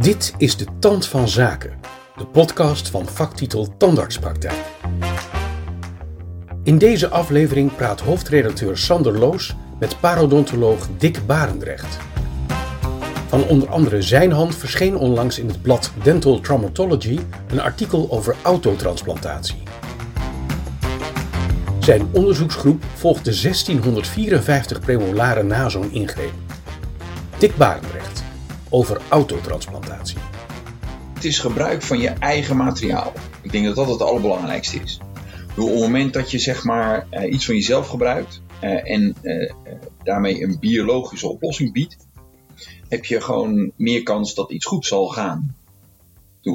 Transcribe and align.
Dit 0.00 0.34
is 0.38 0.56
de 0.56 0.66
Tand 0.78 1.06
van 1.06 1.28
Zaken, 1.28 1.80
de 2.16 2.26
podcast 2.26 2.88
van 2.88 3.06
vaktitel 3.06 3.76
Tandartspraktijk. 3.76 4.58
In 6.62 6.78
deze 6.78 7.08
aflevering 7.08 7.76
praat 7.76 8.00
hoofdredacteur 8.00 8.78
Sander 8.78 9.18
Loos 9.18 9.56
met 9.78 10.00
parodontoloog 10.00 10.88
Dick 10.98 11.26
Barendrecht. 11.26 11.98
Van 13.26 13.44
onder 13.44 13.68
andere 13.68 14.02
zijn 14.02 14.32
hand 14.32 14.56
verscheen 14.56 14.96
onlangs 14.96 15.38
in 15.38 15.48
het 15.48 15.62
blad 15.62 15.92
Dental 16.02 16.40
Traumatology 16.40 17.18
een 17.48 17.60
artikel 17.60 18.10
over 18.10 18.36
autotransplantatie. 18.42 19.62
Zijn 21.78 22.08
onderzoeksgroep 22.12 22.84
volgt 22.94 23.24
de 23.24 23.40
1654 23.42 24.80
premolaren 24.80 25.46
na 25.46 25.68
zo'n 25.68 25.92
ingreep. 25.92 26.32
Dick 27.38 27.56
Barendrecht 27.56 27.99
over 28.70 29.00
autotransplantatie. 29.08 30.18
Het 31.14 31.24
is 31.24 31.38
gebruik 31.38 31.82
van 31.82 31.98
je 31.98 32.08
eigen 32.08 32.56
materiaal. 32.56 33.12
Ik 33.42 33.52
denk 33.52 33.64
dat 33.64 33.76
dat 33.76 33.88
het 33.88 34.02
allerbelangrijkste 34.02 34.80
is. 34.82 35.00
Op 35.50 35.68
het 35.68 35.78
moment 35.78 36.12
dat 36.12 36.30
je 36.30 36.38
zeg 36.38 36.64
maar 36.64 37.06
uh, 37.10 37.32
iets 37.32 37.44
van 37.44 37.54
jezelf 37.54 37.88
gebruikt 37.88 38.42
uh, 38.62 38.90
en 38.90 39.14
uh, 39.22 39.52
daarmee 40.02 40.42
een 40.42 40.56
biologische 40.60 41.28
oplossing 41.28 41.72
biedt, 41.72 41.96
heb 42.88 43.04
je 43.04 43.20
gewoon 43.20 43.72
meer 43.76 44.02
kans 44.02 44.34
dat 44.34 44.50
iets 44.50 44.66
goed 44.66 44.86
zal 44.86 45.08
gaan. 45.08 45.56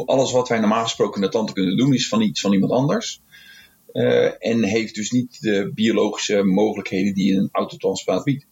Alles 0.06 0.32
wat 0.32 0.48
wij 0.48 0.60
normaal 0.60 0.84
gesproken 0.84 1.16
in 1.16 1.22
de 1.22 1.34
tanden 1.34 1.54
kunnen 1.54 1.78
doen, 1.78 1.94
is 1.94 2.08
van 2.08 2.22
iets 2.22 2.42
van 2.42 2.54
iemand 2.54 2.72
anders. 2.72 3.22
en 4.40 4.64
heeft 4.64 4.96
dus 4.96 5.12
niet 5.12 5.42
de 5.42 5.72
biologische 5.74 6.44
mogelijkheden 6.44 7.14
die 7.14 7.36
een 7.36 7.50
autotransplant 7.52 8.24
biedt. 8.24 8.46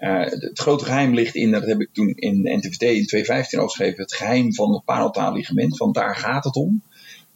Uh, 0.00 0.24
het 0.24 0.58
grote 0.58 0.84
geheim 0.84 1.14
ligt 1.14 1.34
in, 1.34 1.50
dat 1.50 1.66
heb 1.66 1.80
ik 1.80 1.88
toen 1.92 2.08
in 2.08 2.40
NTVT 2.42 2.82
in 2.82 3.06
2015 3.06 3.58
al 3.58 3.68
geschreven, 3.68 4.02
het 4.02 4.14
geheim 4.14 4.54
van 4.54 4.72
het 4.72 4.84
parotaal 4.84 5.32
ligament. 5.32 5.76
Want 5.76 5.94
daar 5.94 6.16
gaat 6.16 6.44
het 6.44 6.56
om. 6.56 6.82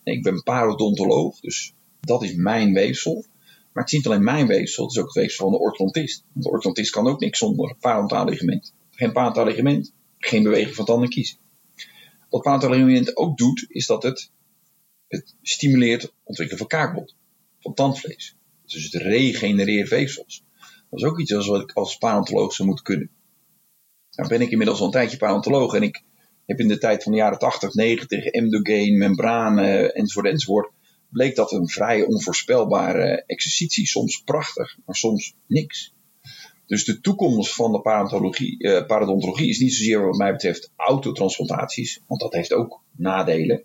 Ik 0.02 0.22
ben 0.22 0.42
parodontoloog, 0.42 1.40
dus 1.40 1.72
dat 2.00 2.22
is 2.22 2.34
mijn 2.34 2.72
weefsel. 2.72 3.24
Maar 3.72 3.82
het 3.82 3.92
is 3.92 3.98
niet 3.98 4.06
alleen 4.06 4.24
mijn 4.24 4.46
weefsel, 4.46 4.84
het 4.84 4.92
is 4.92 4.98
ook 4.98 5.06
het 5.06 5.14
weefsel 5.14 5.44
van 5.44 5.58
de 5.58 5.64
orthodontist. 5.64 6.24
De 6.32 6.48
orthodontist 6.48 6.90
kan 6.90 7.06
ook 7.06 7.20
niks 7.20 7.38
zonder 7.38 7.76
parotaal 7.80 8.24
ligament. 8.24 8.72
Geen 8.90 9.12
parotaal 9.12 9.44
ligament, 9.44 9.92
geen 10.18 10.42
beweging 10.42 10.74
van 10.74 10.84
tanden 10.84 11.08
kiezen. 11.08 11.36
Wat 12.30 12.42
parotaal 12.42 12.70
ligament 12.70 13.16
ook 13.16 13.38
doet, 13.38 13.64
is 13.68 13.86
dat 13.86 14.02
het, 14.02 14.30
het 15.08 15.34
stimuleert 15.42 16.02
het 16.02 16.12
ontwikkelen 16.22 16.68
van 16.68 16.78
kaakbot, 16.78 17.14
van 17.60 17.74
tandvlees. 17.74 18.36
Dus 18.66 18.84
het 18.84 19.02
regenereert 19.02 19.88
weefsels. 19.88 20.44
Dat 20.92 21.00
is 21.00 21.06
ook 21.06 21.20
iets 21.20 21.46
wat 21.46 21.62
ik 21.62 21.72
als 21.72 21.96
paleontoloog 21.96 22.52
zou 22.52 22.68
moeten 22.68 22.84
kunnen. 22.84 23.10
Nou 24.10 24.28
ben 24.28 24.40
ik 24.40 24.50
inmiddels 24.50 24.80
al 24.80 24.86
een 24.86 24.92
tijdje 24.92 25.16
paleontoloog 25.16 25.74
en 25.74 25.82
ik 25.82 26.02
heb 26.46 26.60
in 26.60 26.68
de 26.68 26.78
tijd 26.78 27.02
van 27.02 27.12
de 27.12 27.18
jaren 27.18 27.38
80, 27.38 27.74
90, 27.74 28.24
endogeen, 28.24 28.98
membranen 28.98 29.94
enzovoort 29.94 30.26
enzovoort, 30.26 30.70
bleek 31.08 31.36
dat 31.36 31.52
een 31.52 31.68
vrij 31.68 32.02
onvoorspelbare 32.02 33.24
exercitie. 33.26 33.86
Soms 33.86 34.22
prachtig, 34.22 34.78
maar 34.86 34.96
soms 34.96 35.34
niks. 35.46 35.94
Dus 36.66 36.84
de 36.84 37.00
toekomst 37.00 37.54
van 37.54 37.72
de 37.72 38.56
eh, 38.58 38.86
parodontologie 38.86 39.48
is 39.48 39.58
niet 39.58 39.74
zozeer 39.74 40.06
wat 40.06 40.16
mij 40.16 40.32
betreft 40.32 40.72
autotransplantaties, 40.76 42.00
want 42.06 42.20
dat 42.20 42.32
heeft 42.32 42.52
ook 42.52 42.82
nadelen. 42.96 43.64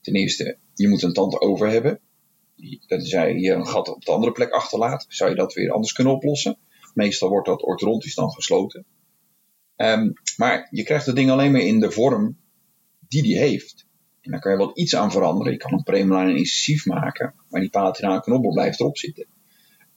Ten 0.00 0.14
eerste, 0.14 0.58
je 0.74 0.88
moet 0.88 1.02
een 1.02 1.12
tand 1.12 1.40
over 1.40 1.68
hebben 1.68 2.00
tenzij 2.86 3.34
je 3.34 3.52
een 3.52 3.66
gat 3.66 3.88
op 3.88 4.04
de 4.04 4.12
andere 4.12 4.32
plek 4.32 4.50
achterlaat, 4.50 5.06
zou 5.08 5.30
je 5.30 5.36
dat 5.36 5.54
weer 5.54 5.72
anders 5.72 5.92
kunnen 5.92 6.12
oplossen. 6.12 6.58
Meestal 6.94 7.28
wordt 7.28 7.46
dat 7.46 7.62
orthodontisch 7.62 8.14
dan 8.14 8.30
gesloten. 8.30 8.84
Um, 9.76 10.12
maar 10.36 10.68
je 10.70 10.82
krijgt 10.82 11.06
het 11.06 11.16
ding 11.16 11.30
alleen 11.30 11.52
maar 11.52 11.60
in 11.60 11.80
de 11.80 11.90
vorm 11.90 12.36
die 13.08 13.22
die 13.22 13.38
heeft. 13.38 13.86
En 14.20 14.30
dan 14.30 14.40
kan 14.40 14.52
je 14.52 14.58
wel 14.58 14.70
iets 14.74 14.96
aan 14.96 15.10
veranderen. 15.10 15.52
Je 15.52 15.58
kan 15.58 15.72
een 15.72 15.82
premolijn 15.82 16.36
incisief 16.36 16.86
maken, 16.86 17.34
maar 17.48 17.60
die 17.60 17.70
palatinale 17.70 18.20
knobbel 18.20 18.52
blijft 18.52 18.80
erop 18.80 18.98
zitten. 18.98 19.26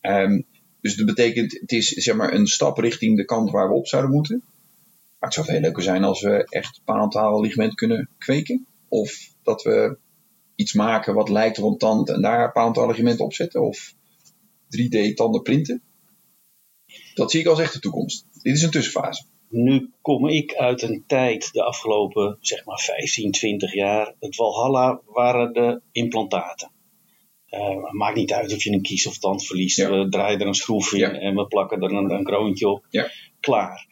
Um, 0.02 0.46
dus 0.82 0.96
dat 0.96 1.06
betekent, 1.06 1.60
het 1.60 1.72
is 1.72 1.88
zeg 1.88 2.16
maar 2.16 2.34
een 2.34 2.48
stap 2.48 2.78
richting 2.78 3.18
de 3.18 3.26
kant 3.26 3.52
waar 3.52 3.68
we 3.68 3.76
op 3.76 3.88
zouden 3.88 4.12
moeten. 4.12 4.44
Maar 5.20 5.30
het 5.30 5.34
zou 5.34 5.46
veel 5.46 5.60
leuker 5.60 5.84
zijn 5.84 6.04
als 6.04 6.22
we 6.22 6.46
echt 6.50 6.82
palatale 6.84 7.42
ligament 7.42 7.74
kunnen 7.74 8.10
kweken. 8.18 8.66
Of 8.88 9.34
dat 9.44 9.64
we 9.64 9.98
iets 10.56 10.74
maken 10.74 11.14
wat 11.14 11.30
lijkt 11.30 11.60
op 11.60 11.72
een 11.72 11.78
tand 11.78 12.10
en 12.10 12.22
daar 12.22 12.52
paleontologie 12.52 13.20
op 13.20 13.34
zetten 13.34 13.62
of 13.62 13.94
3D 14.66 15.14
tanden 15.14 15.42
printen. 15.42 15.84
Dat 17.14 17.32
zie 17.32 17.40
ik 17.40 17.48
als 17.48 17.60
echte 17.60 17.80
toekomst. 17.80 18.28
Dit 18.32 18.56
is 18.56 18.62
een 18.62 18.72
tussenfase. 18.72 19.26
Nu 19.50 19.92
kom 20.02 20.28
ik 20.28 20.54
uit 20.54 20.82
een 20.82 21.04
tijd, 21.08 21.50
de 21.54 21.64
afgelopen 21.64 22.38
zeg 22.42 22.66
maar 22.66 22.80
15, 22.80 23.32
20 23.32 23.74
jaar. 23.74 24.16
Het 24.20 24.36
Walhalla 24.36 25.02
waren 25.06 25.54
de 25.54 25.82
implantaten. 25.92 26.72
Uh, 27.50 27.92
maakt 27.92 28.16
niet 28.16 28.34
uit 28.34 28.54
of 28.54 28.64
je 28.64 28.72
een 28.72 28.82
kies 28.82 29.08
of 29.08 29.18
tand 29.18 29.46
verliest. 29.46 29.78
We 29.78 30.08
draaien 30.10 30.40
er 30.40 30.48
een 30.48 30.54
schroef 30.54 30.94
in 30.94 31.16
en 31.16 31.36
we 31.36 31.48
plakken 31.48 31.82
er 31.82 31.92
een, 31.92 32.12
een 32.12 32.24
kroontje 32.24 32.68
op. 32.68 32.86
Ja. 32.90 33.10
Klaar. 33.40 33.88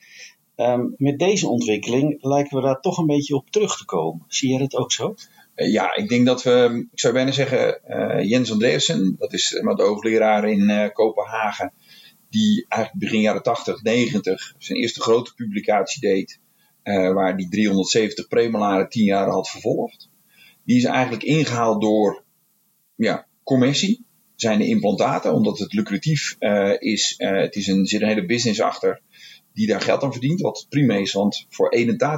Um, 0.56 0.94
met 0.98 1.20
deze 1.20 1.48
ontwikkeling 1.48 2.24
lijken 2.24 2.58
we 2.58 2.64
daar 2.64 2.80
toch 2.80 2.98
een 2.98 3.06
beetje 3.06 3.36
op 3.36 3.50
terug 3.50 3.78
te 3.78 3.86
komen. 3.86 4.26
Zie 4.28 4.50
jij 4.50 4.60
dat 4.60 4.76
ook 4.76 4.92
zo? 4.92 5.16
Uh, 5.56 5.72
ja, 5.72 5.96
ik 5.96 6.10
denk 6.10 6.26
dat 6.26 6.44
we, 6.44 6.88
ik 6.92 7.00
zou 7.00 7.14
bijna 7.14 7.32
zeggen, 7.32 7.82
uh, 7.88 8.30
Jens 8.30 8.52
Andreessen, 8.52 9.16
dat 9.20 9.34
is 9.34 9.52
uh, 9.52 9.76
de 9.76 9.84
hoogleraar 9.84 10.50
in 10.50 10.92
Kopenhagen, 10.94 11.74
die 12.30 12.66
eigenlijk 12.68 13.04
begin 13.04 13.22
jaren 13.22 13.44
80, 13.44 13.82
90 13.82 14.54
zijn 14.58 14.80
eerste 14.80 15.02
grote 15.02 15.34
publicatie 15.34 16.02
deed, 16.02 16.40
waar 16.84 17.38
die 17.38 17.50
370 17.50 18.28
premolaren 18.28 18.90
10 18.90 19.04
jaar 19.04 19.28
had 19.28 19.50
vervolgd. 19.50 20.10
Die 20.66 20.78
is 20.78 20.84
eigenlijk 20.84 21.24
ingehaald 21.24 21.82
door 21.82 22.24
ja, 22.96 23.28
commercie, 23.44 24.06
zijn 24.36 24.60
de 24.60 24.68
implantaten, 24.68 25.34
omdat 25.34 25.60
het 25.60 25.74
lucratief 25.74 26.36
is. 26.80 27.14
het 27.18 27.56
is 27.56 27.68
een, 27.68 27.86
zit 27.86 28.02
een 28.02 28.08
hele 28.08 28.26
business 28.26 28.62
achter 28.62 29.02
die 29.54 29.68
daar 29.68 29.82
geld 29.82 30.04
aan 30.04 30.12
verdient, 30.12 30.42
wat 30.42 30.66
prima 30.70 30.96
is, 30.96 31.14
want 31.14 31.46
voor 31.50 31.70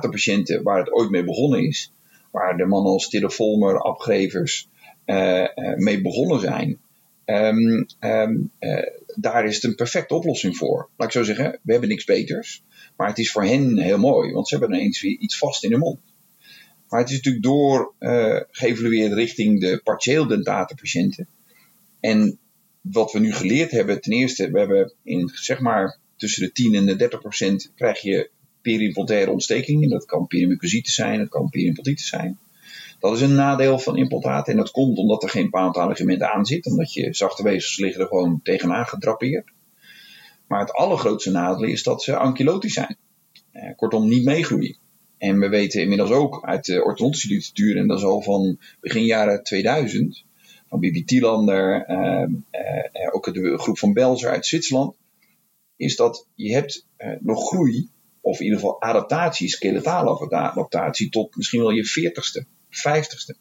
patiënten 0.09 0.63
waar 0.63 0.79
het 0.79 0.91
ooit 0.91 1.09
mee 1.09 1.23
begonnen 1.23 1.67
is, 1.67 1.94
waar 2.35 2.57
de 2.57 2.65
mannen 2.65 2.91
als 2.91 3.09
Tille 3.09 3.31
Volmer, 3.31 3.81
Abgrevers 3.81 4.67
uh, 5.05 5.39
uh, 5.39 5.75
mee 5.75 6.01
begonnen 6.01 6.39
zijn. 6.39 6.79
Um, 7.25 7.85
um, 7.99 8.51
uh, 8.59 8.81
daar 9.15 9.45
is 9.45 9.55
het 9.55 9.63
een 9.63 9.75
perfecte 9.75 10.15
oplossing 10.15 10.57
voor. 10.57 10.89
Laat 10.97 11.07
ik 11.07 11.13
zo 11.13 11.23
zeggen, 11.23 11.59
we 11.61 11.71
hebben 11.71 11.89
niks 11.89 12.03
beters. 12.03 12.63
Maar 12.97 13.07
het 13.07 13.17
is 13.17 13.31
voor 13.31 13.43
hen 13.43 13.77
heel 13.77 13.97
mooi, 13.97 14.31
want 14.31 14.47
ze 14.47 14.57
hebben 14.57 14.77
ineens 14.77 15.01
weer 15.01 15.17
iets 15.19 15.37
vast 15.37 15.63
in 15.63 15.69
de 15.69 15.77
mond. 15.77 15.99
Maar 16.89 16.99
het 16.99 17.09
is 17.09 17.15
natuurlijk 17.15 17.43
door 17.43 17.93
geëvalueerd 18.51 19.13
richting 19.13 19.59
de 19.59 19.81
partieel 19.83 20.27
dentate 20.27 20.75
patiënten. 20.75 21.27
En 21.99 22.37
wat 22.81 23.11
we 23.11 23.19
nu 23.19 23.33
geleerd 23.33 23.71
hebben, 23.71 24.01
ten 24.01 24.11
eerste, 24.11 24.51
we 24.51 24.59
hebben 24.59 24.93
in 25.03 25.29
zeg 25.33 25.59
maar 25.59 25.97
tussen 26.15 26.43
de 26.43 26.51
10 26.51 26.75
en 26.75 26.85
de 26.85 26.95
30 26.95 27.19
procent 27.19 27.71
krijg 27.75 28.01
je 28.01 28.29
periimplantaire 28.71 29.31
ontstekingen. 29.31 29.89
Dat 29.89 30.05
kan 30.05 30.27
perimucositis 30.27 30.93
zijn, 30.93 31.19
dat 31.19 31.29
kan 31.29 31.49
periimplantitis 31.49 32.07
zijn. 32.07 32.39
Dat 32.99 33.15
is 33.15 33.21
een 33.21 33.35
nadeel 33.35 33.79
van 33.79 33.97
implantaten 33.97 34.51
en 34.51 34.59
dat 34.59 34.71
komt 34.71 34.97
omdat 34.97 35.23
er 35.23 35.29
geen 35.29 35.49
paantaligement 35.49 36.21
aan 36.21 36.45
zit, 36.45 36.65
omdat 36.65 36.93
je 36.93 37.13
zachte 37.13 37.43
weefsels 37.43 37.77
liggen 37.77 38.01
er 38.01 38.07
gewoon 38.07 38.39
tegenaan 38.43 38.85
gedrapeerd. 38.85 39.51
Maar 40.47 40.59
het 40.59 40.73
allergrootste 40.73 41.31
nadeel 41.31 41.67
is 41.67 41.83
dat 41.83 42.03
ze 42.03 42.17
ankylotisch 42.17 42.73
zijn. 42.73 42.97
Eh, 43.51 43.75
kortom, 43.75 44.07
niet 44.07 44.25
meegroeien. 44.25 44.77
En 45.17 45.39
we 45.39 45.49
weten 45.49 45.81
inmiddels 45.81 46.11
ook 46.11 46.45
uit 46.45 46.65
de 46.65 46.83
orthodontische 46.83 47.27
literatuur, 47.27 47.77
en 47.77 47.87
dat 47.87 47.97
is 47.97 48.03
al 48.03 48.21
van 48.21 48.59
begin 48.79 49.05
jaren 49.05 49.43
2000, 49.43 50.23
van 50.67 50.79
Bibi 50.79 51.03
Tielander, 51.03 51.85
eh, 51.85 52.21
eh, 52.21 53.09
ook 53.11 53.33
de 53.33 53.57
groep 53.57 53.77
van 53.77 53.93
Belzer 53.93 54.29
uit 54.29 54.45
Zwitserland, 54.45 54.95
is 55.75 55.95
dat 55.95 56.27
je 56.35 56.53
hebt 56.53 56.87
eh, 56.95 57.11
nog 57.19 57.47
groei 57.47 57.89
of 58.25 58.39
in 58.39 58.43
ieder 58.45 58.59
geval 58.59 58.81
adaptatie, 58.81 59.49
skeletale 59.49 60.29
adaptatie, 60.29 61.09
tot 61.09 61.35
misschien 61.35 61.59
wel 61.59 61.69
je 61.69 61.83
40ste, 61.83 62.47
50ste. 62.69 63.39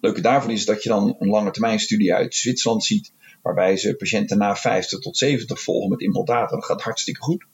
Leuke 0.00 0.20
daarvan 0.20 0.50
is 0.50 0.64
dat 0.64 0.82
je 0.82 0.88
dan 0.88 1.16
een 1.18 1.28
lange 1.28 1.50
termijn 1.50 1.78
studie 1.78 2.14
uit 2.14 2.34
Zwitserland 2.34 2.84
ziet, 2.84 3.12
waarbij 3.42 3.76
ze 3.76 3.96
patiënten 3.96 4.38
na 4.38 4.56
50 4.56 4.98
tot 4.98 5.16
70 5.16 5.60
volgen 5.60 5.90
met 5.90 6.00
implantaten. 6.00 6.56
Dat 6.56 6.66
gaat 6.66 6.82
hartstikke 6.82 7.20
goed. 7.20 7.46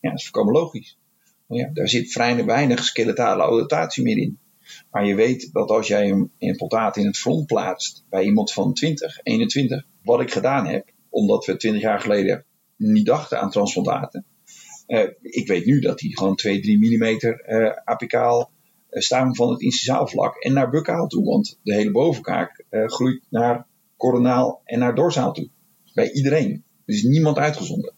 Ja, 0.00 0.10
dat 0.10 0.18
is 0.18 0.24
voorkomen 0.24 0.52
logisch. 0.52 0.98
Ja, 1.48 1.70
daar 1.72 1.88
zit 1.88 2.12
vrij 2.12 2.44
weinig 2.44 2.84
skeletale 2.84 3.42
adaptatie 3.42 4.02
meer 4.02 4.18
in. 4.18 4.38
Maar 4.90 5.06
je 5.06 5.14
weet 5.14 5.52
dat 5.52 5.70
als 5.70 5.86
jij 5.86 6.10
een 6.10 6.32
implantaat 6.38 6.96
in 6.96 7.06
het 7.06 7.18
front 7.18 7.46
plaatst 7.46 8.04
bij 8.08 8.24
iemand 8.24 8.52
van 8.52 8.72
20, 8.72 9.20
21, 9.22 9.86
wat 10.02 10.20
ik 10.20 10.32
gedaan 10.32 10.66
heb, 10.66 10.90
omdat 11.08 11.44
we 11.44 11.56
20 11.56 11.82
jaar 11.82 12.00
geleden 12.00 12.44
niet 12.76 13.06
dachten 13.06 13.40
aan 13.40 13.50
transplantaten, 13.50 14.26
ik 15.20 15.46
weet 15.46 15.66
nu 15.66 15.80
dat 15.80 15.98
die 15.98 16.16
gewoon 16.16 16.36
2, 16.36 16.60
3 16.60 16.78
mm 16.78 17.18
apicaal 17.84 18.52
uh, 18.94 19.00
staan 19.00 19.36
van 19.36 19.50
het 19.50 19.60
incisaalvlak 19.60 20.36
en 20.36 20.52
naar 20.52 20.70
buccaal 20.70 21.06
toe. 21.06 21.24
Want 21.24 21.58
de 21.62 21.74
hele 21.74 21.90
bovenkaak 21.90 22.64
uh, 22.70 22.86
groeit 22.86 23.22
naar 23.28 23.66
coronaal 23.96 24.60
en 24.64 24.78
naar 24.78 24.94
dorsaal 24.94 25.32
toe. 25.32 25.48
Bij 25.94 26.12
iedereen. 26.12 26.64
Er 26.86 26.94
is 26.94 27.02
niemand 27.02 27.36
uitgezonden. 27.36 27.92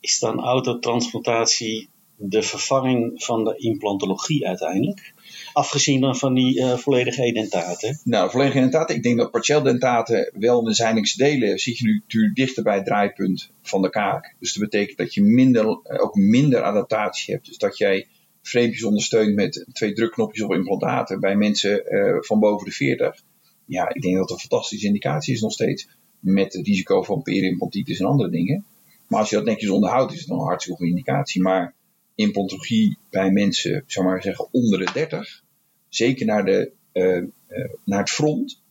Is 0.00 0.18
dan 0.18 0.40
autotransplantatie 0.40 1.88
de 2.16 2.42
vervanging 2.42 3.22
van 3.24 3.44
de 3.44 3.56
implantologie 3.56 4.46
uiteindelijk? 4.46 5.12
Afgezien 5.52 6.00
dan 6.00 6.16
van 6.16 6.34
die 6.34 6.58
uh, 6.58 6.76
volledige 6.76 7.22
edentaten. 7.22 8.00
Nou, 8.04 8.30
volledige 8.30 8.58
edentaten. 8.58 8.96
Ik 8.96 9.02
denk 9.02 9.18
dat 9.18 9.30
partieel 9.30 9.62
dentaten 9.62 10.32
wel 10.34 10.62
de 10.62 10.74
zijningse 10.74 11.16
delen 11.16 11.58
zit 11.58 11.78
je 11.78 11.84
nu 11.84 11.94
natuurlijk 11.94 12.34
dichter 12.34 12.62
bij 12.62 12.74
het 12.74 12.84
draaipunt 12.84 13.50
van 13.62 13.82
de 13.82 13.90
kaak. 13.90 14.34
Dus 14.38 14.52
dat 14.52 14.62
betekent 14.62 14.98
dat 14.98 15.14
je 15.14 15.22
minder, 15.22 15.66
ook 16.00 16.14
minder 16.14 16.62
adaptatie 16.62 17.34
hebt. 17.34 17.46
Dus 17.46 17.58
dat 17.58 17.78
jij 17.78 18.06
frame 18.42 18.86
ondersteunt 18.86 19.34
met 19.34 19.66
twee 19.72 19.92
drukknopjes 19.92 20.42
op 20.42 20.52
implantaten 20.52 21.20
bij 21.20 21.36
mensen 21.36 21.94
uh, 21.94 22.16
van 22.20 22.40
boven 22.40 22.66
de 22.66 22.72
40. 22.72 23.22
Ja, 23.66 23.94
ik 23.94 24.02
denk 24.02 24.16
dat 24.16 24.28
dat 24.28 24.36
een 24.36 24.48
fantastische 24.48 24.86
indicatie 24.86 25.34
is 25.34 25.40
nog 25.40 25.52
steeds. 25.52 25.88
Met 26.18 26.52
het 26.52 26.66
risico 26.66 27.02
van 27.02 27.22
periimplantitis 27.22 28.00
en 28.00 28.06
andere 28.06 28.30
dingen. 28.30 28.64
Maar 29.06 29.20
als 29.20 29.30
je 29.30 29.36
dat 29.36 29.44
netjes 29.44 29.70
onderhoudt, 29.70 30.12
is 30.12 30.18
het 30.18 30.28
nog 30.28 30.40
een 30.40 30.46
hartstikke 30.46 30.78
goede 30.78 30.92
indicatie. 30.92 31.42
Maar 31.42 31.74
implantologie 32.14 32.98
bij 33.10 33.30
mensen, 33.30 33.84
zou 33.86 34.06
maar 34.06 34.22
zeggen, 34.22 34.48
onder 34.50 34.78
de 34.78 34.92
30, 34.92 35.42
zeker 35.88 36.26
naar, 36.26 36.44
de, 36.44 36.72
uh, 36.92 37.16
uh, 37.16 37.74
naar 37.84 38.00
het 38.00 38.10
front, 38.10 38.62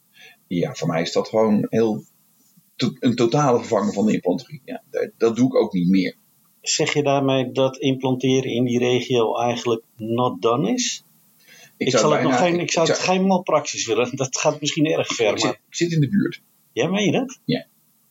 ja, 0.48 0.74
voor 0.74 0.88
mij 0.88 1.02
is 1.02 1.12
dat 1.12 1.28
gewoon 1.28 1.66
heel 1.70 2.04
to 2.76 2.96
een 3.00 3.16
totale 3.16 3.60
vervanging 3.60 3.94
van 3.94 4.06
de 4.06 4.14
implantologie. 4.14 4.62
Ja, 4.66 4.84
dat, 4.90 5.10
dat 5.18 5.36
doe 5.36 5.48
ik 5.48 5.56
ook 5.56 5.74
niet 5.74 5.90
meer. 5.90 6.16
Zeg 6.62 6.94
je 6.94 7.04
daarmee 7.04 7.52
dat 7.52 7.78
implanteren 7.78 8.52
in 8.52 8.66
die 8.66 8.80
regio 8.80 9.38
eigenlijk 9.38 9.84
not 9.96 10.42
done 10.42 10.74
is? 10.74 11.04
Ik, 11.78 11.88
ik 11.88 11.98
zou, 11.98 12.14
het, 12.14 12.24
nog 12.24 12.38
geen, 12.38 12.60
ik 12.60 12.72
zou 12.72 12.88
het 12.88 12.98
geen 12.98 13.26
malpraxis 13.26 13.86
willen. 13.86 14.16
Dat 14.16 14.38
gaat 14.38 14.62
misschien 14.62 14.86
erg 14.86 15.08
ver. 15.08 15.26
Ik, 15.26 15.32
maar... 15.32 15.40
zit, 15.40 15.52
ik 15.52 15.76
zit 15.76 15.92
in 15.92 16.00
de 16.00 16.10
buurt. 16.10 16.42
Ja, 16.74 16.88
meen 16.88 17.06
je 17.06 17.12
dat? 17.12 17.40
Ja. 17.46 17.68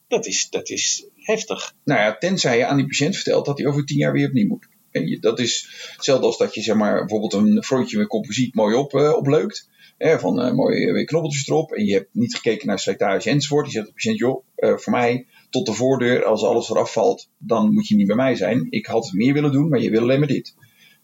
Dat 0.09 0.27
is, 0.27 0.49
dat 0.51 0.69
is 0.69 1.07
heftig. 1.17 1.75
Nou 1.85 2.01
ja, 2.01 2.19
tenzij 2.19 2.59
je 2.59 2.67
aan 2.67 2.77
die 2.77 2.87
patiënt 2.87 3.15
vertelt 3.15 3.47
dat 3.47 3.59
hij 3.59 3.67
over 3.67 3.85
tien 3.85 3.97
jaar 3.97 4.13
weer 4.13 4.27
opnieuw 4.27 4.47
moet. 4.47 4.69
En 4.91 5.19
dat 5.21 5.39
is 5.39 5.69
hetzelfde 5.95 6.27
als 6.27 6.39
dat 6.39 6.55
je 6.55 6.63
zeg 6.63 6.77
maar, 6.77 6.99
bijvoorbeeld 6.99 7.33
een 7.33 7.63
frontje 7.65 7.99
met 7.99 8.07
composiet 8.07 8.55
mooi 8.55 8.75
op, 8.75 8.93
uh, 8.93 9.17
opleukt. 9.17 9.69
Hè, 9.99 10.19
van 10.19 10.47
uh, 10.47 10.53
mooie 10.53 10.93
weer 10.93 11.05
knobbeltjes 11.05 11.49
erop. 11.49 11.73
En 11.73 11.85
je 11.85 11.93
hebt 11.93 12.09
niet 12.13 12.35
gekeken 12.35 12.67
naar 12.67 12.79
slijtage 12.79 13.31
enzovoort. 13.31 13.67
Je 13.67 13.73
zegt 13.73 13.87
de 13.87 13.93
patiënt, 13.93 14.19
joh, 14.19 14.45
voor 14.57 14.93
mij 14.93 15.27
tot 15.51 15.67
de 15.67 15.73
voordeur, 15.73 16.25
als 16.25 16.43
alles 16.43 16.71
eraf 16.71 16.93
valt, 16.93 17.29
dan 17.39 17.73
moet 17.73 17.89
je 17.89 17.97
niet 17.97 18.07
bij 18.07 18.17
mij 18.17 18.35
zijn. 18.35 18.67
Ik 18.71 18.87
had 18.87 19.13
meer 19.13 19.33
willen 19.33 19.53
doen, 19.53 19.69
maar 19.69 19.81
je 19.81 19.91
wil 19.91 20.01
alleen 20.01 20.19
maar 20.19 20.29
dit. 20.29 20.55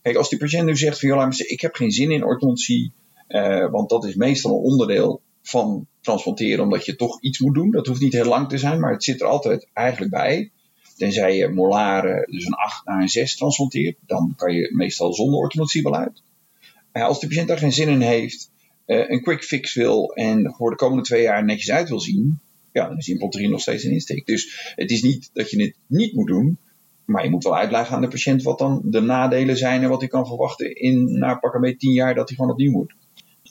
Kijk, 0.03 0.17
als 0.17 0.29
die 0.29 0.39
patiënt 0.39 0.67
nu 0.67 0.77
zegt 0.77 1.01
van, 1.01 1.09
joh, 1.09 1.33
ik 1.39 1.61
heb 1.61 1.75
geen 1.75 1.91
zin 1.91 2.11
in 2.11 2.25
orthodontie, 2.25 2.93
want 3.71 3.89
dat 3.89 4.05
is 4.05 4.15
meestal 4.15 4.51
een 4.51 4.63
onderdeel 4.63 5.23
van 5.43 5.87
transplanteren, 6.01 6.65
omdat 6.65 6.85
je 6.85 6.97
toch 6.97 7.21
iets 7.21 7.39
moet 7.39 7.55
doen. 7.55 7.71
Dat 7.71 7.87
hoeft 7.87 8.01
niet 8.01 8.13
heel 8.13 8.25
lang 8.25 8.49
te 8.49 8.59
zijn, 8.59 8.81
maar 8.81 8.93
het 8.93 9.05
zit 9.05 9.21
er 9.21 9.27
altijd 9.27 9.69
eigenlijk 9.73 10.11
bij. 10.13 10.51
Tenzij 10.97 11.37
je 11.37 11.49
molaren 11.49 12.27
dus 12.31 12.47
een 12.47 12.55
8 12.55 12.87
naar 12.87 13.01
een 13.01 13.09
6 13.09 13.37
transplanteert, 13.37 13.97
dan 14.07 14.33
kan 14.37 14.55
je 14.55 14.71
meestal 14.75 15.15
zonder 15.15 15.39
orthodontie 15.39 15.83
wel 15.83 15.97
uit. 15.97 16.23
Als 16.93 17.21
de 17.21 17.27
patiënt 17.27 17.49
daar 17.49 17.59
geen 17.59 17.73
zin 17.73 17.89
in 17.89 18.01
heeft, 18.01 18.51
een 18.87 19.23
quick 19.23 19.45
fix 19.45 19.75
wil 19.75 20.13
en 20.15 20.55
voor 20.57 20.71
de 20.71 20.77
komende 20.77 21.03
twee 21.03 21.23
jaar 21.23 21.45
netjes 21.45 21.71
uit 21.71 21.89
wil 21.89 22.01
zien, 22.01 22.41
ja, 22.73 22.89
dan 22.89 22.97
is 22.97 23.09
implantologie 23.09 23.53
nog 23.53 23.61
steeds 23.61 23.85
een 23.85 23.93
insteek. 23.93 24.27
Dus 24.27 24.73
het 24.75 24.91
is 24.91 25.03
niet 25.03 25.31
dat 25.33 25.51
je 25.51 25.63
het 25.63 25.77
niet 25.87 26.15
moet 26.15 26.27
doen, 26.27 26.59
maar 27.05 27.25
je 27.25 27.31
moet 27.31 27.45
wel 27.45 27.57
uitleggen 27.57 27.95
aan 27.95 28.01
de 28.01 28.09
patiënt 28.09 28.43
wat 28.43 28.59
dan 28.59 28.83
de 28.85 29.01
nadelen 29.01 29.57
zijn 29.57 29.83
en 29.83 29.89
wat 29.89 30.01
hij 30.01 30.09
kan 30.09 30.27
verwachten 30.27 30.75
in 30.75 31.19
na 31.19 31.35
pakken 31.35 31.61
mee 31.61 31.77
10 31.77 31.93
jaar 31.93 32.15
dat 32.15 32.29
hij 32.29 32.37
gewoon 32.37 32.53
opnieuw 32.53 32.73
moet 32.73 32.95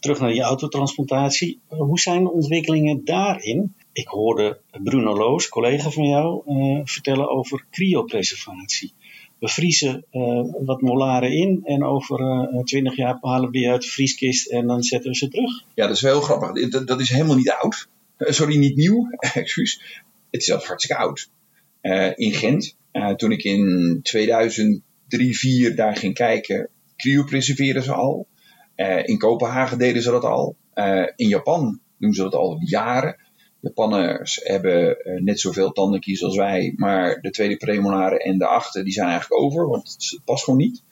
terug 0.05 0.19
naar 0.19 0.31
die 0.31 0.41
autotransplantatie. 0.41 1.59
Hoe 1.67 1.99
zijn 1.99 2.23
de 2.23 2.31
ontwikkelingen 2.31 3.05
daarin? 3.05 3.75
Ik 3.93 4.07
hoorde 4.07 4.59
Bruno 4.83 5.17
Loos, 5.17 5.49
collega 5.49 5.89
van 5.89 6.07
jou, 6.07 6.43
uh, 6.47 6.81
vertellen 6.83 7.29
over 7.29 7.65
cryopreservatie. 7.71 8.93
We 9.39 9.47
vriezen 9.47 10.05
uh, 10.11 10.41
wat 10.65 10.81
molaren 10.81 11.31
in 11.31 11.61
en 11.63 11.83
over 11.83 12.19
uh, 12.19 12.63
20 12.63 12.95
jaar 12.95 13.17
halen 13.21 13.51
we 13.51 13.57
die 13.57 13.69
uit 13.69 13.81
de 13.81 13.87
vrieskist 13.87 14.47
en 14.47 14.67
dan 14.67 14.83
zetten 14.83 15.11
we 15.11 15.17
ze 15.17 15.27
terug. 15.27 15.63
Ja, 15.75 15.87
dat 15.87 15.95
is 15.95 16.01
wel 16.01 16.11
heel 16.11 16.21
grappig. 16.21 16.69
Dat, 16.85 16.99
is 16.99 17.09
helemaal 17.09 17.35
niet 17.35 17.51
oud. 17.51 17.87
sorry, 18.17 18.57
niet 18.57 18.75
nieuw. 18.75 19.07
Excuus. 19.33 19.81
Het 20.31 20.41
is 20.41 20.45
zelfs 20.45 20.65
hartstikke 20.67 21.01
oud. 21.01 21.29
in 22.15 22.31
Gent, 22.31 22.75
toen 23.15 23.31
ik 23.31 23.43
in 23.43 23.99
2003, 24.03 24.83
2004 25.07 25.75
daar 25.75 25.95
ging 25.95 26.13
kijken, 26.13 26.69
cryopreserveren 26.95 27.83
ze 27.83 27.93
al. 27.93 28.27
Uh, 28.75 29.07
in 29.07 29.17
Kopenhagen 29.17 29.77
deden 29.77 30.01
ze 30.01 30.11
dat 30.11 30.23
al. 30.23 30.55
Uh, 30.73 31.07
in 31.15 31.27
Japan 31.27 31.79
doen 31.97 32.13
ze 32.13 32.21
dat 32.21 32.33
al 32.33 32.57
jaren. 32.59 33.15
Japanners 33.59 34.39
hebben 34.43 34.97
uh, 35.03 35.21
net 35.21 35.39
zoveel 35.39 35.71
tandenkies 35.71 36.23
als 36.23 36.35
wij, 36.35 36.73
maar 36.75 37.21
de 37.21 37.29
tweede 37.29 37.57
premolaren 37.57 38.19
en 38.19 38.37
de 38.37 38.47
achter 38.47 38.83
die 38.83 38.93
zijn 38.93 39.09
eigenlijk 39.09 39.41
over, 39.41 39.67
want 39.67 39.87
het 39.87 40.21
past 40.25 40.43
gewoon 40.43 40.59
niet. 40.59 40.83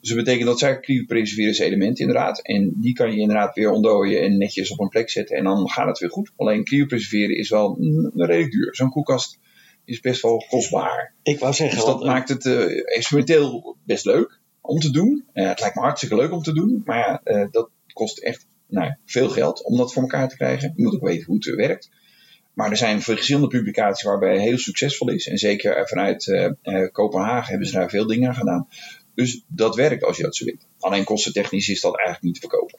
Dus 0.00 0.10
dat 0.10 0.24
betekent 0.24 0.46
dat 0.46 0.58
zijn 0.58 0.80
cryopreserverende 0.80 1.64
elementen 1.64 2.06
inderdaad. 2.06 2.42
En 2.42 2.72
die 2.76 2.92
kan 2.92 3.12
je 3.12 3.20
inderdaad 3.20 3.54
weer 3.54 3.70
ontdooien 3.70 4.22
en 4.22 4.38
netjes 4.38 4.70
op 4.70 4.80
een 4.80 4.88
plek 4.88 5.10
zetten 5.10 5.36
en 5.36 5.44
dan 5.44 5.70
gaat 5.70 5.86
het 5.86 5.98
weer 5.98 6.10
goed. 6.10 6.32
Alleen 6.36 6.64
cryopreserveren 6.64 7.36
is 7.36 7.48
wel 7.48 7.76
mm, 7.78 8.10
redelijk 8.14 8.52
duur. 8.52 8.74
Zo'n 8.74 8.90
koelkast 8.90 9.38
is 9.84 10.00
best 10.00 10.22
wel 10.22 10.44
kostbaar. 10.48 11.14
Ik 11.22 11.38
wou 11.38 11.52
zeggen. 11.52 11.76
Dus 11.76 11.86
dat 11.86 12.04
maakt 12.04 12.28
het 12.28 12.46
experimenteel 12.84 13.76
best 13.84 14.04
leuk 14.04 14.40
om 14.62 14.78
te 14.78 14.90
doen. 14.90 15.24
Uh, 15.34 15.48
het 15.48 15.60
lijkt 15.60 15.74
me 15.74 15.82
hartstikke 15.82 16.16
leuk 16.16 16.32
om 16.32 16.42
te 16.42 16.52
doen, 16.52 16.82
maar 16.84 17.20
uh, 17.24 17.46
dat 17.50 17.70
kost 17.92 18.18
echt 18.18 18.46
nou, 18.66 18.94
veel 19.04 19.28
geld 19.28 19.64
om 19.64 19.76
dat 19.76 19.92
voor 19.92 20.02
elkaar 20.02 20.28
te 20.28 20.36
krijgen. 20.36 20.72
Je 20.76 20.82
moet 20.82 20.94
ook 20.94 21.08
weten 21.08 21.26
hoe 21.26 21.36
het 21.36 21.54
werkt. 21.54 21.90
Maar 22.52 22.70
er 22.70 22.76
zijn 22.76 23.02
verschillende 23.02 23.48
publicaties 23.48 24.02
waarbij 24.02 24.38
heel 24.38 24.58
succesvol 24.58 25.10
is. 25.10 25.28
En 25.28 25.38
zeker 25.38 25.88
vanuit 25.88 26.26
uh, 26.26 26.88
Kopenhagen 26.92 27.50
hebben 27.50 27.68
ze 27.68 27.74
daar 27.74 27.90
veel 27.90 28.06
dingen 28.06 28.28
aan 28.28 28.34
gedaan. 28.34 28.68
Dus 29.14 29.44
dat 29.46 29.74
werkt 29.74 30.04
als 30.04 30.16
je 30.16 30.22
dat 30.22 30.36
zo 30.36 30.44
wilt. 30.44 30.66
Alleen 30.78 31.04
kostentechnisch 31.04 31.68
is 31.68 31.80
dat 31.80 31.96
eigenlijk 31.96 32.24
niet 32.24 32.34
te 32.34 32.48
verkopen. 32.48 32.78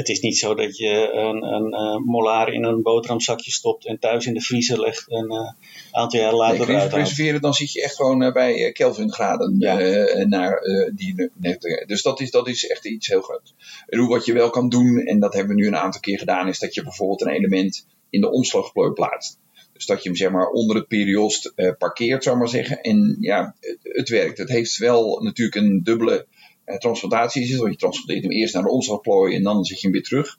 Het 0.00 0.08
is 0.08 0.20
niet 0.20 0.38
zo 0.38 0.54
dat 0.54 0.76
je 0.76 1.10
een, 1.12 1.42
een, 1.42 1.72
een 1.72 2.02
molaar 2.02 2.52
in 2.52 2.64
een 2.64 2.82
boterhamzakje 2.82 3.50
stopt 3.50 3.86
en 3.86 3.98
thuis 3.98 4.26
in 4.26 4.34
de 4.34 4.40
vriezer 4.40 4.80
legt 4.80 5.08
en 5.08 5.30
een 5.30 5.32
uh, 5.32 5.52
aantal 5.90 6.20
jaar 6.20 6.34
later 6.34 6.66
nee, 6.66 6.76
eruit 6.76 6.92
reserveren, 6.92 7.40
dan 7.40 7.54
zit 7.54 7.72
je 7.72 7.82
echt 7.82 7.94
gewoon 7.94 8.22
uh, 8.22 8.32
bij 8.32 8.72
Kelvin 8.72 9.12
graden 9.12 9.56
ja. 9.58 9.80
uh, 9.80 10.24
naar 10.24 10.60
die 10.94 11.30
Dus 11.86 12.02
dat 12.02 12.20
is, 12.20 12.30
dat 12.30 12.48
is 12.48 12.66
echt 12.66 12.86
iets 12.86 13.06
heel 13.06 13.20
groots. 13.20 13.54
Wat 13.86 14.24
je 14.24 14.32
wel 14.32 14.50
kan 14.50 14.68
doen, 14.68 14.98
en 14.98 15.20
dat 15.20 15.34
hebben 15.34 15.54
we 15.54 15.60
nu 15.60 15.66
een 15.66 15.76
aantal 15.76 16.00
keer 16.00 16.18
gedaan, 16.18 16.48
is 16.48 16.58
dat 16.58 16.74
je 16.74 16.82
bijvoorbeeld 16.82 17.20
een 17.20 17.32
element 17.32 17.86
in 18.10 18.20
de 18.20 18.30
omslagplooi 18.30 18.92
plaatst. 18.92 19.38
Dus 19.72 19.86
dat 19.86 20.02
je 20.02 20.08
hem 20.08 20.18
zeg 20.18 20.30
maar 20.30 20.50
onder 20.50 20.76
het 20.76 20.88
periost 20.88 21.52
parkeert, 21.78 22.24
zou 22.24 22.36
maar 22.36 22.48
zeggen. 22.48 22.80
En 22.80 23.16
ja, 23.20 23.54
het, 23.60 23.78
het 23.82 24.08
werkt. 24.08 24.38
Het 24.38 24.48
heeft 24.48 24.76
wel 24.76 25.20
natuurlijk 25.22 25.56
een 25.56 25.80
dubbele 25.82 26.16
eh, 26.16 26.39
transplantatie 26.78 27.42
is. 27.42 27.56
Want 27.56 27.72
je 27.72 27.78
transporteert 27.78 28.22
hem 28.22 28.32
eerst 28.32 28.54
naar 28.54 28.62
de 28.62 28.70
omslagplooi 28.70 29.34
en 29.34 29.42
dan 29.42 29.64
zet 29.64 29.76
je 29.80 29.82
hem 29.82 29.92
weer 29.92 30.02
terug. 30.02 30.38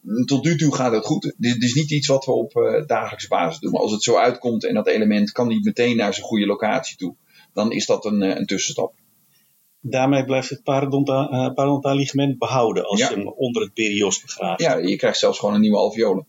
Mm, 0.00 0.24
tot 0.24 0.44
nu 0.44 0.56
toe 0.56 0.74
gaat 0.74 0.92
het 0.92 1.04
goed. 1.04 1.34
Dit 1.36 1.62
is 1.62 1.74
niet 1.74 1.90
iets 1.90 2.06
wat 2.06 2.24
we 2.24 2.32
op 2.32 2.56
uh, 2.56 2.86
dagelijkse 2.86 3.28
basis 3.28 3.60
doen. 3.60 3.70
Maar 3.70 3.80
als 3.80 3.92
het 3.92 4.02
zo 4.02 4.16
uitkomt 4.16 4.64
en 4.64 4.74
dat 4.74 4.86
element 4.86 5.32
kan 5.32 5.48
niet 5.48 5.64
meteen 5.64 5.96
naar 5.96 6.14
zijn 6.14 6.26
goede 6.26 6.46
locatie 6.46 6.96
toe, 6.96 7.14
dan 7.52 7.72
is 7.72 7.86
dat 7.86 8.04
een, 8.04 8.20
een 8.20 8.46
tussenstap. 8.46 8.94
Daarmee 9.80 10.24
blijft 10.24 10.48
het 10.48 10.62
parodontaal, 10.62 11.94
ligament 11.94 12.38
behouden 12.38 12.84
als 12.84 13.00
ja. 13.00 13.08
je 13.08 13.14
hem 13.14 13.28
onder 13.28 13.62
het 13.62 13.74
perios 13.74 14.22
begraaft. 14.22 14.62
Ja, 14.62 14.76
je 14.76 14.96
krijgt 14.96 15.18
zelfs 15.18 15.38
gewoon 15.38 15.54
een 15.54 15.60
nieuwe 15.60 15.76
alveole. 15.76 16.24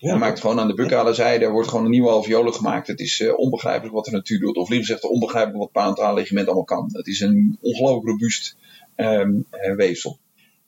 Ja, 0.00 0.12
je 0.12 0.18
maakt 0.18 0.40
gewoon 0.40 0.60
aan 0.60 0.68
de 0.68 0.74
buccale 0.74 1.14
zijde 1.14 1.44
er 1.44 1.52
wordt 1.52 1.68
gewoon 1.68 1.84
een 1.84 1.90
nieuwe 1.90 2.08
alveole 2.08 2.52
gemaakt. 2.52 2.86
Het 2.86 3.00
is 3.00 3.20
uh, 3.20 3.38
onbegrijpelijk 3.38 3.94
wat 3.94 4.04
de 4.04 4.10
natuur 4.10 4.40
doet. 4.40 4.56
Of 4.56 4.68
liever 4.68 4.86
gezegd, 4.86 5.12
onbegrijpelijk 5.12 5.58
wat 5.58 5.72
parodontaal 5.72 6.14
ligament 6.14 6.46
allemaal 6.46 6.64
kan. 6.64 6.88
Het 6.92 7.06
is 7.06 7.20
een 7.20 7.58
ongelooflijk 7.60 8.06
robuust 8.06 8.56
um, 8.96 9.46
weefsel. 9.76 10.18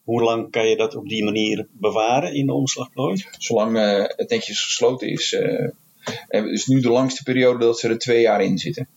Hoe 0.02 0.22
lang 0.22 0.50
kan 0.50 0.68
je 0.68 0.76
dat 0.76 0.94
op 0.94 1.08
die 1.08 1.24
manier 1.24 1.66
bewaren 1.72 2.34
in 2.34 2.46
de 2.46 2.52
omslagplooi? 2.52 3.24
Zolang 3.38 3.76
uh, 3.76 4.04
het 4.06 4.30
netjes 4.30 4.64
gesloten 4.64 5.08
is. 5.08 5.32
Uh, 5.32 5.68
het 6.28 6.46
is 6.46 6.66
nu 6.66 6.80
de 6.80 6.90
langste 6.90 7.22
periode 7.22 7.58
dat 7.64 7.78
ze 7.78 7.88
er 7.88 7.98
twee 7.98 8.20
jaar 8.20 8.42
in 8.42 8.58
zitten. 8.58 8.88